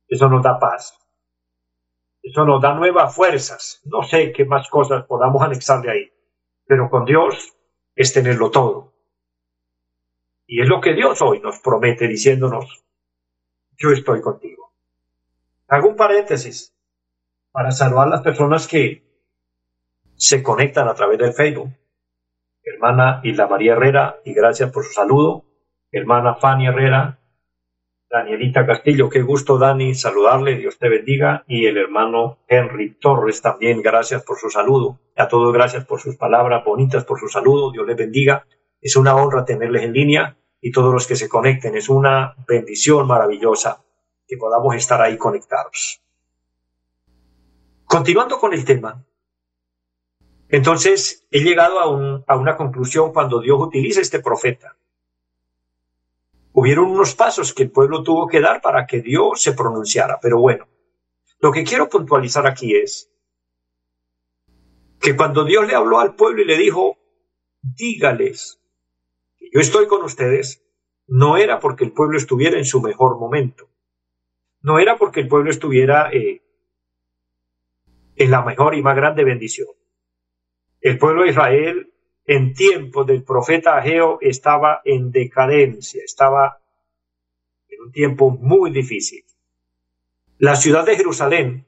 Eso 0.09 0.29
nos 0.29 0.43
da 0.43 0.59
paz. 0.59 0.99
Eso 2.23 2.45
nos 2.45 2.63
da 2.63 2.75
nuevas 2.75 3.15
fuerzas. 3.15 3.83
No 3.85 4.03
sé 4.03 4.33
qué 4.33 4.47
más 4.47 4.69
cosas 4.71 5.05
podamos 5.05 5.43
anexar 5.43 5.83
de 5.83 5.91
ahí. 5.91 6.13
Pero 6.67 6.89
con 6.89 7.05
Dios 7.05 7.55
es 7.95 8.13
tenerlo 8.13 8.51
todo. 8.51 8.95
Y 10.47 10.63
es 10.63 10.69
lo 10.69 10.81
que 10.81 10.95
Dios 10.95 11.21
hoy 11.23 11.41
nos 11.41 11.61
promete 11.61 12.09
diciéndonos, 12.09 12.85
yo 13.77 13.91
estoy 13.91 14.21
contigo. 14.21 14.73
Hago 15.69 15.89
un 15.89 15.97
paréntesis 15.97 16.74
para 17.55 17.71
saludar 17.71 18.09
a 18.09 18.11
las 18.11 18.23
personas 18.23 18.67
que 18.67 19.05
se 20.17 20.43
conectan 20.43 20.89
a 20.89 20.95
través 20.95 21.21
del 21.21 21.33
Facebook. 21.33 21.71
Hermana 22.65 23.21
Isla 23.23 23.47
María 23.47 23.75
Herrera, 23.75 24.17
y 24.25 24.35
gracias 24.35 24.73
por 24.73 24.85
su 24.85 24.93
saludo 24.93 25.45
hermana 25.93 26.35
Fanny 26.35 26.67
Herrera, 26.67 27.21
Danielita 28.11 28.67
Castillo, 28.67 29.09
qué 29.09 29.23
gusto 29.23 29.59
Dani 29.59 29.95
saludarle, 29.95 30.57
Dios 30.57 30.77
te 30.77 30.89
bendiga, 30.89 31.45
y 31.47 31.67
el 31.67 31.77
hermano 31.79 32.39
Henry 32.49 32.97
Torres 32.99 33.41
también, 33.41 33.81
gracias 33.81 34.25
por 34.25 34.37
su 34.37 34.51
saludo, 34.51 34.99
a 35.15 35.29
todos 35.29 35.53
gracias 35.53 35.85
por 35.85 36.01
sus 36.01 36.17
palabras 36.17 36.65
bonitas, 36.65 37.05
por 37.05 37.21
su 37.21 37.29
saludo, 37.29 37.71
Dios 37.71 37.87
les 37.87 37.97
bendiga, 37.97 38.45
es 38.81 38.97
una 38.97 39.15
honra 39.15 39.45
tenerles 39.45 39.85
en 39.85 39.93
línea 39.93 40.37
y 40.61 40.73
todos 40.73 40.93
los 40.93 41.07
que 41.07 41.15
se 41.15 41.29
conecten, 41.29 41.77
es 41.77 41.89
una 41.89 42.35
bendición 42.49 43.07
maravillosa 43.07 43.85
que 44.27 44.37
podamos 44.37 44.75
estar 44.75 45.01
ahí 45.01 45.17
conectados. 45.17 46.04
Continuando 47.87 48.39
con 48.39 48.53
el 48.53 48.65
tema, 48.65 49.05
entonces 50.49 51.27
he 51.31 51.41
llegado 51.41 51.81
a, 51.81 52.25
a 52.33 52.37
una 52.37 52.57
conclusión 52.57 53.13
cuando 53.13 53.41
Dios 53.41 53.59
utiliza 53.61 54.01
este 54.01 54.21
profeta 54.21 54.77
hubieron 56.55 56.87
unos 56.87 57.15
pasos 57.15 57.53
que 57.53 57.65
el 57.65 57.71
pueblo 57.71 58.03
tuvo 58.03 58.29
que 58.29 58.41
dar 58.41 58.63
para 58.63 58.87
que 58.87 59.01
Dios 59.01 59.43
se 59.43 59.53
pronunciara. 59.53 60.19
Pero 60.23 60.39
bueno, 60.39 60.69
lo 61.41 61.53
que 61.53 61.65
quiero 61.65 61.89
puntualizar 61.89 62.47
aquí 62.47 62.77
es 62.77 63.11
que 65.01 65.17
cuando 65.17 65.45
Dios 65.45 65.67
le 65.67 65.75
habló 65.75 65.99
al 65.99 66.15
pueblo 66.15 66.43
y 66.43 66.47
le 66.47 66.57
dijo, 66.57 66.97
dígales 67.61 68.61
que 69.37 69.51
yo 69.53 69.61
estoy 69.61 69.87
con 69.89 70.03
ustedes, 70.05 70.65
no 71.07 71.37
era 71.37 71.59
porque 71.59 71.85
el 71.85 71.93
pueblo 71.93 72.17
estuviera 72.17 72.57
en 72.57 72.65
su 72.65 72.81
mejor 72.81 73.19
momento. 73.19 73.69
No 74.63 74.79
era 74.79 74.97
porque 74.97 75.21
el 75.21 75.29
pueblo 75.29 75.51
estuviera 75.51 76.09
eh, 76.13 76.44
en 78.17 78.31
la 78.31 78.43
mejor 78.43 78.75
y 78.75 78.83
más 78.83 78.97
grande 78.97 79.25
bendición. 79.25 79.69
El 80.81 80.99
pueblo 80.99 81.23
de 81.23 81.31
Israel 81.31 81.91
en 82.27 82.55
tiempos 82.55 83.07
del 83.07 83.23
profeta 83.23 83.77
Ageo 83.77 84.19
estaba 84.21 84.81
en 84.85 85.11
decadencia, 85.11 86.03
estaba 86.05 86.61
en 87.69 87.83
un 87.83 87.93
tiempo 87.93 88.31
muy 88.31 88.71
difícil. 88.71 89.25
La 90.39 90.57
ciudad 90.57 90.85
de 90.85 90.97
Jerusalén, 90.97 91.67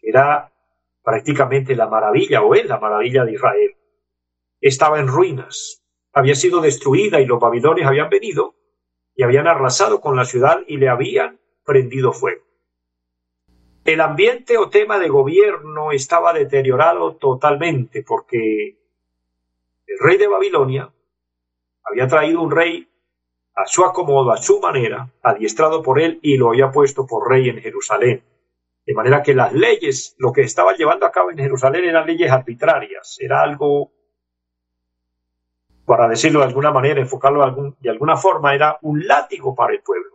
era 0.00 0.52
prácticamente 1.02 1.74
la 1.74 1.88
maravilla, 1.88 2.42
o 2.42 2.54
es 2.54 2.66
la 2.66 2.78
maravilla 2.78 3.24
de 3.24 3.32
Israel, 3.32 3.76
estaba 4.60 5.00
en 5.00 5.08
ruinas, 5.08 5.82
había 6.12 6.34
sido 6.34 6.60
destruida 6.60 7.20
y 7.20 7.26
los 7.26 7.40
babilonios 7.40 7.86
habían 7.86 8.08
venido 8.08 8.54
y 9.14 9.22
habían 9.22 9.46
arrasado 9.46 10.00
con 10.00 10.16
la 10.16 10.24
ciudad 10.24 10.60
y 10.66 10.76
le 10.76 10.88
habían 10.88 11.40
prendido 11.64 12.12
fuego. 12.12 12.44
El 13.84 14.00
ambiente 14.00 14.56
o 14.56 14.70
tema 14.70 14.98
de 14.98 15.08
gobierno 15.08 15.92
estaba 15.92 16.32
deteriorado 16.32 17.16
totalmente 17.16 18.02
porque 18.02 18.78
el 19.86 19.98
rey 19.98 20.16
de 20.16 20.26
Babilonia 20.26 20.90
había 21.84 22.08
traído 22.08 22.40
un 22.40 22.50
rey 22.50 22.88
a 23.54 23.66
su 23.66 23.84
acomodo, 23.84 24.32
a 24.32 24.38
su 24.38 24.58
manera, 24.58 25.12
adiestrado 25.22 25.82
por 25.82 26.00
él 26.00 26.18
y 26.22 26.38
lo 26.38 26.48
había 26.48 26.70
puesto 26.70 27.06
por 27.06 27.28
rey 27.30 27.50
en 27.50 27.60
Jerusalén. 27.60 28.24
De 28.86 28.94
manera 28.94 29.22
que 29.22 29.34
las 29.34 29.52
leyes, 29.52 30.16
lo 30.18 30.32
que 30.32 30.42
estaba 30.42 30.74
llevando 30.74 31.04
a 31.04 31.12
cabo 31.12 31.30
en 31.30 31.38
Jerusalén 31.38 31.84
eran 31.84 32.06
leyes 32.06 32.30
arbitrarias, 32.30 33.18
era 33.20 33.42
algo, 33.42 33.92
para 35.84 36.08
decirlo 36.08 36.40
de 36.40 36.46
alguna 36.46 36.72
manera, 36.72 37.00
enfocarlo 37.00 37.74
de, 37.78 37.90
alguna 37.90 38.16
forma, 38.16 38.54
era 38.54 38.78
un 38.82 39.06
látigo 39.06 39.54
para 39.54 39.74
el 39.74 39.82
pueblo. 39.82 40.13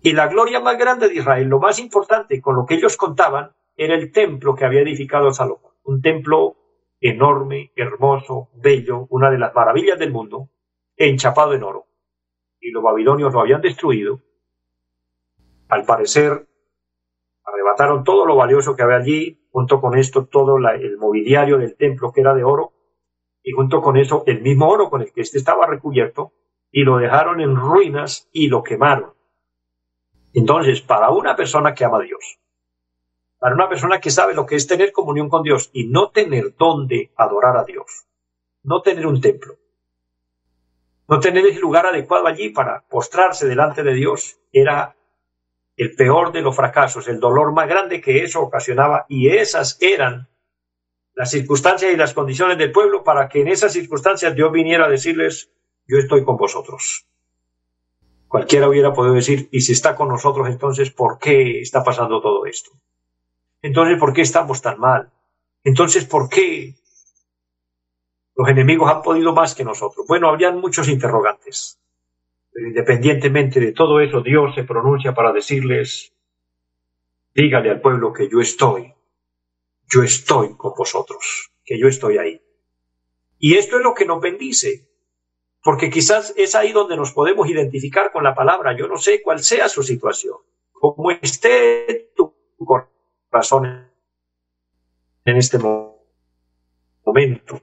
Y 0.00 0.12
la 0.12 0.28
gloria 0.28 0.60
más 0.60 0.78
grande 0.78 1.08
de 1.08 1.14
Israel, 1.16 1.48
lo 1.48 1.58
más 1.58 1.78
importante 1.78 2.40
con 2.40 2.54
lo 2.54 2.66
que 2.66 2.74
ellos 2.74 2.96
contaban, 2.96 3.52
era 3.76 3.94
el 3.94 4.12
templo 4.12 4.54
que 4.54 4.64
había 4.64 4.82
edificado 4.82 5.32
Salomón. 5.32 5.72
Un 5.84 6.00
templo 6.00 6.56
enorme, 7.00 7.72
hermoso, 7.76 8.48
bello, 8.54 9.06
una 9.10 9.30
de 9.30 9.38
las 9.38 9.54
maravillas 9.54 9.98
del 9.98 10.12
mundo, 10.12 10.48
enchapado 10.96 11.54
en 11.54 11.62
oro. 11.62 11.86
Y 12.60 12.70
los 12.70 12.82
babilonios 12.82 13.32
lo 13.32 13.40
habían 13.40 13.60
destruido. 13.60 14.20
Al 15.68 15.84
parecer, 15.84 16.48
arrebataron 17.44 18.04
todo 18.04 18.26
lo 18.26 18.36
valioso 18.36 18.74
que 18.76 18.82
había 18.82 18.96
allí, 18.96 19.48
junto 19.50 19.80
con 19.80 19.96
esto 19.96 20.26
todo 20.26 20.56
el 20.56 20.98
mobiliario 20.98 21.58
del 21.58 21.76
templo 21.76 22.12
que 22.12 22.20
era 22.20 22.34
de 22.34 22.44
oro, 22.44 22.72
y 23.42 23.52
junto 23.52 23.80
con 23.80 23.96
eso 23.96 24.24
el 24.26 24.42
mismo 24.42 24.68
oro 24.68 24.90
con 24.90 25.02
el 25.02 25.12
que 25.12 25.22
éste 25.22 25.38
estaba 25.38 25.66
recubierto, 25.66 26.32
y 26.70 26.82
lo 26.82 26.98
dejaron 26.98 27.40
en 27.40 27.56
ruinas 27.56 28.28
y 28.32 28.48
lo 28.48 28.62
quemaron. 28.62 29.17
Entonces, 30.32 30.80
para 30.80 31.10
una 31.10 31.36
persona 31.36 31.74
que 31.74 31.84
ama 31.84 31.98
a 31.98 32.02
Dios, 32.02 32.38
para 33.38 33.54
una 33.54 33.68
persona 33.68 34.00
que 34.00 34.10
sabe 34.10 34.34
lo 34.34 34.46
que 34.46 34.56
es 34.56 34.66
tener 34.66 34.92
comunión 34.92 35.28
con 35.28 35.42
Dios 35.42 35.70
y 35.72 35.86
no 35.86 36.10
tener 36.10 36.54
dónde 36.56 37.12
adorar 37.16 37.56
a 37.56 37.64
Dios, 37.64 38.06
no 38.62 38.82
tener 38.82 39.06
un 39.06 39.20
templo, 39.20 39.56
no 41.08 41.20
tener 41.20 41.46
el 41.46 41.58
lugar 41.58 41.86
adecuado 41.86 42.26
allí 42.26 42.50
para 42.50 42.82
postrarse 42.88 43.46
delante 43.46 43.82
de 43.82 43.94
Dios, 43.94 44.38
era 44.52 44.96
el 45.76 45.94
peor 45.94 46.32
de 46.32 46.42
los 46.42 46.56
fracasos, 46.56 47.08
el 47.08 47.20
dolor 47.20 47.52
más 47.52 47.68
grande 47.68 48.00
que 48.00 48.24
eso 48.24 48.42
ocasionaba 48.42 49.06
y 49.08 49.28
esas 49.28 49.78
eran 49.80 50.28
las 51.14 51.30
circunstancias 51.30 51.92
y 51.92 51.96
las 51.96 52.14
condiciones 52.14 52.58
del 52.58 52.72
pueblo 52.72 53.02
para 53.02 53.28
que 53.28 53.40
en 53.40 53.48
esas 53.48 53.72
circunstancias 53.72 54.34
Dios 54.34 54.52
viniera 54.52 54.86
a 54.86 54.88
decirles, 54.88 55.50
yo 55.86 55.98
estoy 55.98 56.24
con 56.24 56.36
vosotros. 56.36 57.07
Cualquiera 58.28 58.68
hubiera 58.68 58.92
podido 58.92 59.14
decir, 59.14 59.48
y 59.50 59.62
si 59.62 59.72
está 59.72 59.96
con 59.96 60.08
nosotros, 60.08 60.48
entonces, 60.48 60.90
¿por 60.90 61.18
qué 61.18 61.60
está 61.60 61.82
pasando 61.82 62.20
todo 62.20 62.44
esto? 62.44 62.70
Entonces, 63.62 63.98
¿por 63.98 64.12
qué 64.12 64.20
estamos 64.20 64.60
tan 64.60 64.78
mal? 64.78 65.10
Entonces, 65.64 66.04
¿por 66.04 66.28
qué 66.28 66.74
los 68.36 68.48
enemigos 68.48 68.90
han 68.90 69.02
podido 69.02 69.32
más 69.32 69.54
que 69.54 69.64
nosotros? 69.64 70.06
Bueno, 70.06 70.28
habrían 70.28 70.60
muchos 70.60 70.88
interrogantes. 70.88 71.80
Pero 72.52 72.68
independientemente 72.68 73.60
de 73.60 73.72
todo 73.72 74.00
eso, 74.00 74.20
Dios 74.20 74.54
se 74.54 74.64
pronuncia 74.64 75.14
para 75.14 75.32
decirles, 75.32 76.12
dígale 77.34 77.70
al 77.70 77.80
pueblo 77.80 78.12
que 78.12 78.28
yo 78.28 78.40
estoy, 78.40 78.94
yo 79.90 80.02
estoy 80.02 80.56
con 80.56 80.72
vosotros, 80.76 81.50
que 81.64 81.78
yo 81.78 81.88
estoy 81.88 82.18
ahí. 82.18 82.42
Y 83.38 83.54
esto 83.54 83.78
es 83.78 83.82
lo 83.82 83.94
que 83.94 84.04
nos 84.04 84.20
bendice, 84.20 84.87
porque 85.62 85.90
quizás 85.90 86.32
es 86.36 86.54
ahí 86.54 86.72
donde 86.72 86.96
nos 86.96 87.12
podemos 87.12 87.48
identificar 87.48 88.12
con 88.12 88.24
la 88.24 88.34
palabra. 88.34 88.76
Yo 88.76 88.88
no 88.88 88.96
sé 88.96 89.22
cuál 89.22 89.42
sea 89.42 89.68
su 89.68 89.82
situación, 89.82 90.36
como 90.72 91.10
esté 91.10 92.12
tu 92.16 92.34
corazón 93.30 93.88
en 95.24 95.36
este 95.36 95.58
momento. 95.58 97.60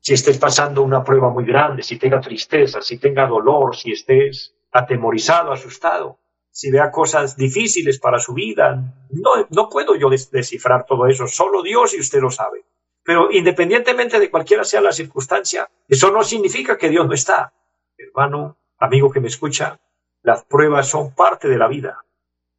Si 0.00 0.14
estés 0.14 0.38
pasando 0.38 0.82
una 0.82 1.04
prueba 1.04 1.30
muy 1.30 1.44
grande, 1.44 1.82
si 1.82 1.98
tenga 1.98 2.20
tristeza, 2.20 2.82
si 2.82 2.98
tenga 2.98 3.26
dolor, 3.26 3.76
si 3.76 3.92
estés 3.92 4.54
atemorizado, 4.72 5.52
asustado, 5.52 6.18
si 6.50 6.70
vea 6.70 6.90
cosas 6.90 7.36
difíciles 7.36 7.98
para 7.98 8.18
su 8.18 8.34
vida, 8.34 8.74
no, 9.10 9.46
no 9.50 9.68
puedo 9.68 9.94
yo 9.94 10.08
descifrar 10.10 10.84
todo 10.86 11.06
eso, 11.06 11.26
solo 11.26 11.62
Dios 11.62 11.94
y 11.94 12.00
usted 12.00 12.20
lo 12.20 12.30
sabe. 12.30 12.64
Pero 13.04 13.32
independientemente 13.32 14.20
de 14.20 14.30
cualquiera 14.30 14.64
sea 14.64 14.80
la 14.80 14.92
circunstancia, 14.92 15.68
eso 15.88 16.10
no 16.10 16.22
significa 16.22 16.78
que 16.78 16.88
Dios 16.88 17.06
no 17.06 17.14
está. 17.14 17.52
Hermano, 17.96 18.56
amigo 18.78 19.10
que 19.10 19.20
me 19.20 19.28
escucha, 19.28 19.80
las 20.22 20.44
pruebas 20.44 20.88
son 20.88 21.14
parte 21.14 21.48
de 21.48 21.58
la 21.58 21.68
vida. 21.68 22.04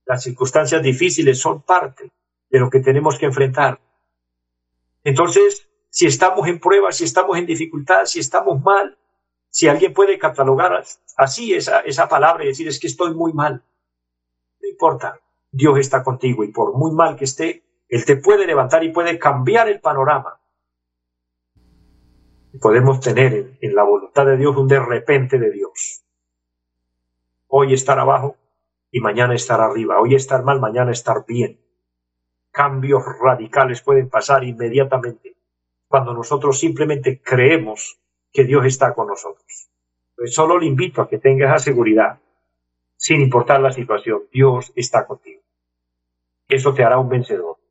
Las 0.06 0.23
circunstancias 0.23 0.84
difíciles 0.84 1.39
son 1.39 1.62
parte 1.62 2.12
de 2.49 2.60
lo 2.60 2.69
que 2.69 2.82
tenemos 2.82 3.17
que 3.17 3.25
enfrentar. 3.25 3.79
Entonces, 5.03 5.69
si 5.89 6.08
estamos 6.08 6.47
en 6.47 6.60
pruebas, 6.60 6.97
si 6.97 7.06
estamos 7.06 7.38
en 7.38 7.45
dificultad, 7.45 8.06
si 8.06 8.19
estamos 8.19 8.62
mal, 8.62 8.97
si 9.49 9.67
alguien 9.67 9.93
puede 9.93 10.17
catalogar 10.17 10.84
así 11.15 11.53
esa, 11.53 11.82
esa 11.82 12.10
palabra 12.10 12.43
y 12.43 12.47
decir 12.47 12.67
es 12.67 12.79
que 12.79 12.88
estoy 12.88 13.13
muy 13.13 13.32
mal, 13.34 13.63
no 14.62 14.67
importa, 14.67 15.19
Dios 15.51 15.77
está 15.77 16.03
contigo 16.03 16.43
y 16.43 16.51
por 16.51 16.73
muy 16.73 16.91
mal 16.91 17.15
que 17.15 17.25
esté, 17.25 17.63
Él 17.93 18.06
te 18.06 18.17
puede 18.17 18.47
levantar 18.47 18.84
y 18.84 18.89
puede 18.89 19.19
cambiar 19.19 19.69
el 19.69 19.79
panorama. 19.79 20.39
podemos 22.60 22.99
tener 22.99 23.60
en, 23.62 23.75
la 23.75 23.84
voluntad 23.84 24.25
de 24.25 24.36
Dios 24.36 24.58
un 24.58 24.67
de 24.67 24.79
repente 24.79 25.38
de 25.38 25.51
Dios. 25.51 26.03
Hoy 27.47 27.75
estar 27.75 27.99
abajo 27.99 28.36
y 28.89 28.99
mañana 28.99 29.36
estar 29.36 29.62
arriba. 29.62 30.01
Hoy 30.01 30.15
estar 30.15 30.43
mal, 30.43 30.60
mañana 30.60 30.91
estar 30.91 31.23
bien 31.27 31.60
cambios 32.49 33.03
radicales 33.19 33.82
pueden 33.82 34.10
pasar 34.10 34.43
inmediatamente 34.43 35.36
cuando 35.88 36.15
nosotros 36.15 36.60
simplemente 36.60 37.21
creemos 37.21 37.99
que 38.32 38.43
Dios 38.43 38.65
está 38.65 38.95
con 38.95 39.08
nosotros. 39.08 39.69
Pues 40.15 40.34
solo 40.34 40.58
le 40.58 40.65
invito 40.65 40.99
a 40.99 41.08
que 41.08 41.19
tenga 41.19 41.45
esa 41.45 41.60
seguridad, 41.60 42.19
sin 42.95 43.21
importar 43.21 43.62
la 43.62 43.71
situación, 43.71 44.23
Dios 44.32 44.71
está 44.75 45.06
contigo. 45.06 45.43
Eso 46.47 46.73
te 46.73 46.84
hará 46.84 46.97
un 46.97 47.10
vencedor. 47.10 47.62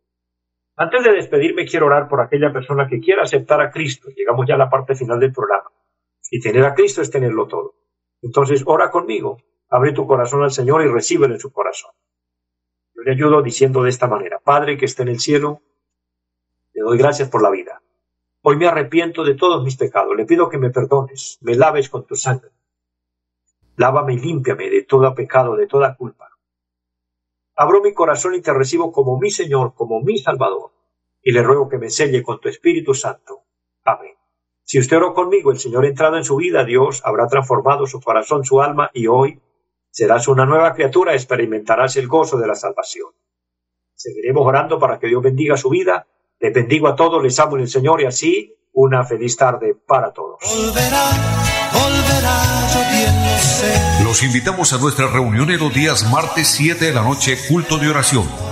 Antes 0.83 1.05
de 1.05 1.13
despedirme, 1.13 1.67
quiero 1.67 1.87
orar 1.87 2.09
por 2.09 2.21
aquella 2.21 2.53
persona 2.53 2.89
que 2.89 3.01
quiera 3.01 3.23
aceptar 3.23 3.61
a 3.61 3.71
Cristo. 3.71 4.09
Llegamos 4.17 4.47
ya 4.47 4.55
a 4.55 4.59
la 4.59 4.71
parte 4.71 4.95
final 4.95 5.21
del 5.21 5.33
programa. 5.33 5.71
Y 6.31 6.41
tener 6.41 6.65
a 6.65 6.75
Cristo 6.75 7.03
es 7.03 7.11
tenerlo 7.11 7.47
todo. 7.47 7.75
Entonces, 8.23 8.63
ora 8.67 8.91
conmigo, 8.91 9.39
abre 9.69 9.93
tu 9.93 10.07
corazón 10.07 10.43
al 10.43 10.51
Señor 10.51 10.83
y 10.83 10.89
recíbelo 10.89 11.35
en 11.35 11.41
su 11.41 11.53
corazón 11.53 11.93
le 13.05 13.13
ayudo 13.13 13.43
diciendo 13.43 13.83
de 13.83 13.91
esta 13.91 14.07
manera, 14.07 14.39
Padre 14.39 14.77
que 14.77 14.85
esté 14.85 15.03
en 15.03 15.09
el 15.09 15.21
cielo, 15.21 15.63
le 16.73 16.83
doy 16.83 16.99
gracias 16.99 17.29
por 17.29 17.43
la 17.43 17.51
vida. 17.51 17.83
Hoy 18.43 18.57
me 18.57 18.67
arrepiento 18.67 19.25
de 19.25 19.35
todos 19.35 19.63
mis 19.65 19.77
pecados, 19.77 20.17
le 20.17 20.25
pido 20.25 20.49
que 20.49 20.59
me 20.59 20.71
perdones, 20.71 21.39
me 21.43 21.55
laves 21.55 21.89
con 21.89 22.07
tu 22.07 22.17
sangre. 22.17 22.51
Lávame 23.77 24.15
y 24.15 24.19
límpiame 24.19 24.69
de 24.69 24.83
todo 24.83 25.15
pecado, 25.15 25.57
de 25.57 25.67
toda 25.67 25.97
culpa. 25.97 26.29
Abro 27.57 27.83
mi 27.83 27.93
corazón 27.93 28.35
y 28.35 28.41
te 28.41 28.53
recibo 28.53 28.93
como 28.93 29.19
mi 29.19 29.31
Señor, 29.31 29.75
como 29.75 30.01
mi 30.01 30.19
Salvador, 30.19 30.72
y 31.23 31.33
le 31.33 31.43
ruego 31.43 31.69
que 31.69 31.79
me 31.79 31.91
selle 31.91 32.23
con 32.23 32.41
tu 32.41 32.49
Espíritu 32.49 32.95
Santo. 32.95 33.45
Amén. 33.85 34.15
Si 34.65 34.79
usted 34.79 34.97
oró 34.97 35.15
conmigo, 35.15 35.51
el 35.51 35.59
Señor 35.59 35.85
ha 35.85 35.89
entrado 35.89 36.17
en 36.17 36.25
su 36.25 36.37
vida, 36.37 36.65
Dios 36.65 37.03
habrá 37.05 37.27
transformado 37.27 37.87
su 37.87 38.01
corazón, 38.01 38.45
su 38.45 38.63
alma, 38.63 38.91
y 38.95 39.07
hoy 39.07 39.41
Serás 39.93 40.27
una 40.27 40.47
nueva 40.47 40.73
criatura, 40.73 41.13
experimentarás 41.13 41.97
el 41.97 42.09
gozo 42.09 42.39
de 42.39 42.47
la 42.47 42.55
salvación. 42.55 43.11
Seguiremos 43.95 44.43
orando 44.47 44.79
para 44.79 44.99
que 44.99 45.07
Dios 45.07 45.23
bendiga 45.23 45.59
su 45.59 45.69
vida. 45.69 46.07
Les 46.41 46.53
bendigo 46.53 46.89
a 46.89 46.97
todos, 46.97 47.23
les 47.23 47.39
amo 47.39 47.57
en 47.57 47.63
el 47.63 47.69
Señor 47.69 48.01
y 48.01 48.07
así 48.07 48.57
una 48.73 49.05
feliz 49.05 49.37
tarde 49.37 49.77
para 49.87 50.11
todos. 50.15 50.39
Los 54.03 54.23
invitamos 54.23 54.73
a 54.73 54.79
nuestra 54.79 55.09
reunión 55.09 55.51
en 55.51 55.61
los 55.61 55.75
días 55.75 56.11
martes 56.11 56.49
7 56.49 56.87
de 56.87 56.95
la 56.95 57.03
noche, 57.03 57.37
culto 57.51 57.77
de 57.77 57.91
oración. 57.91 58.52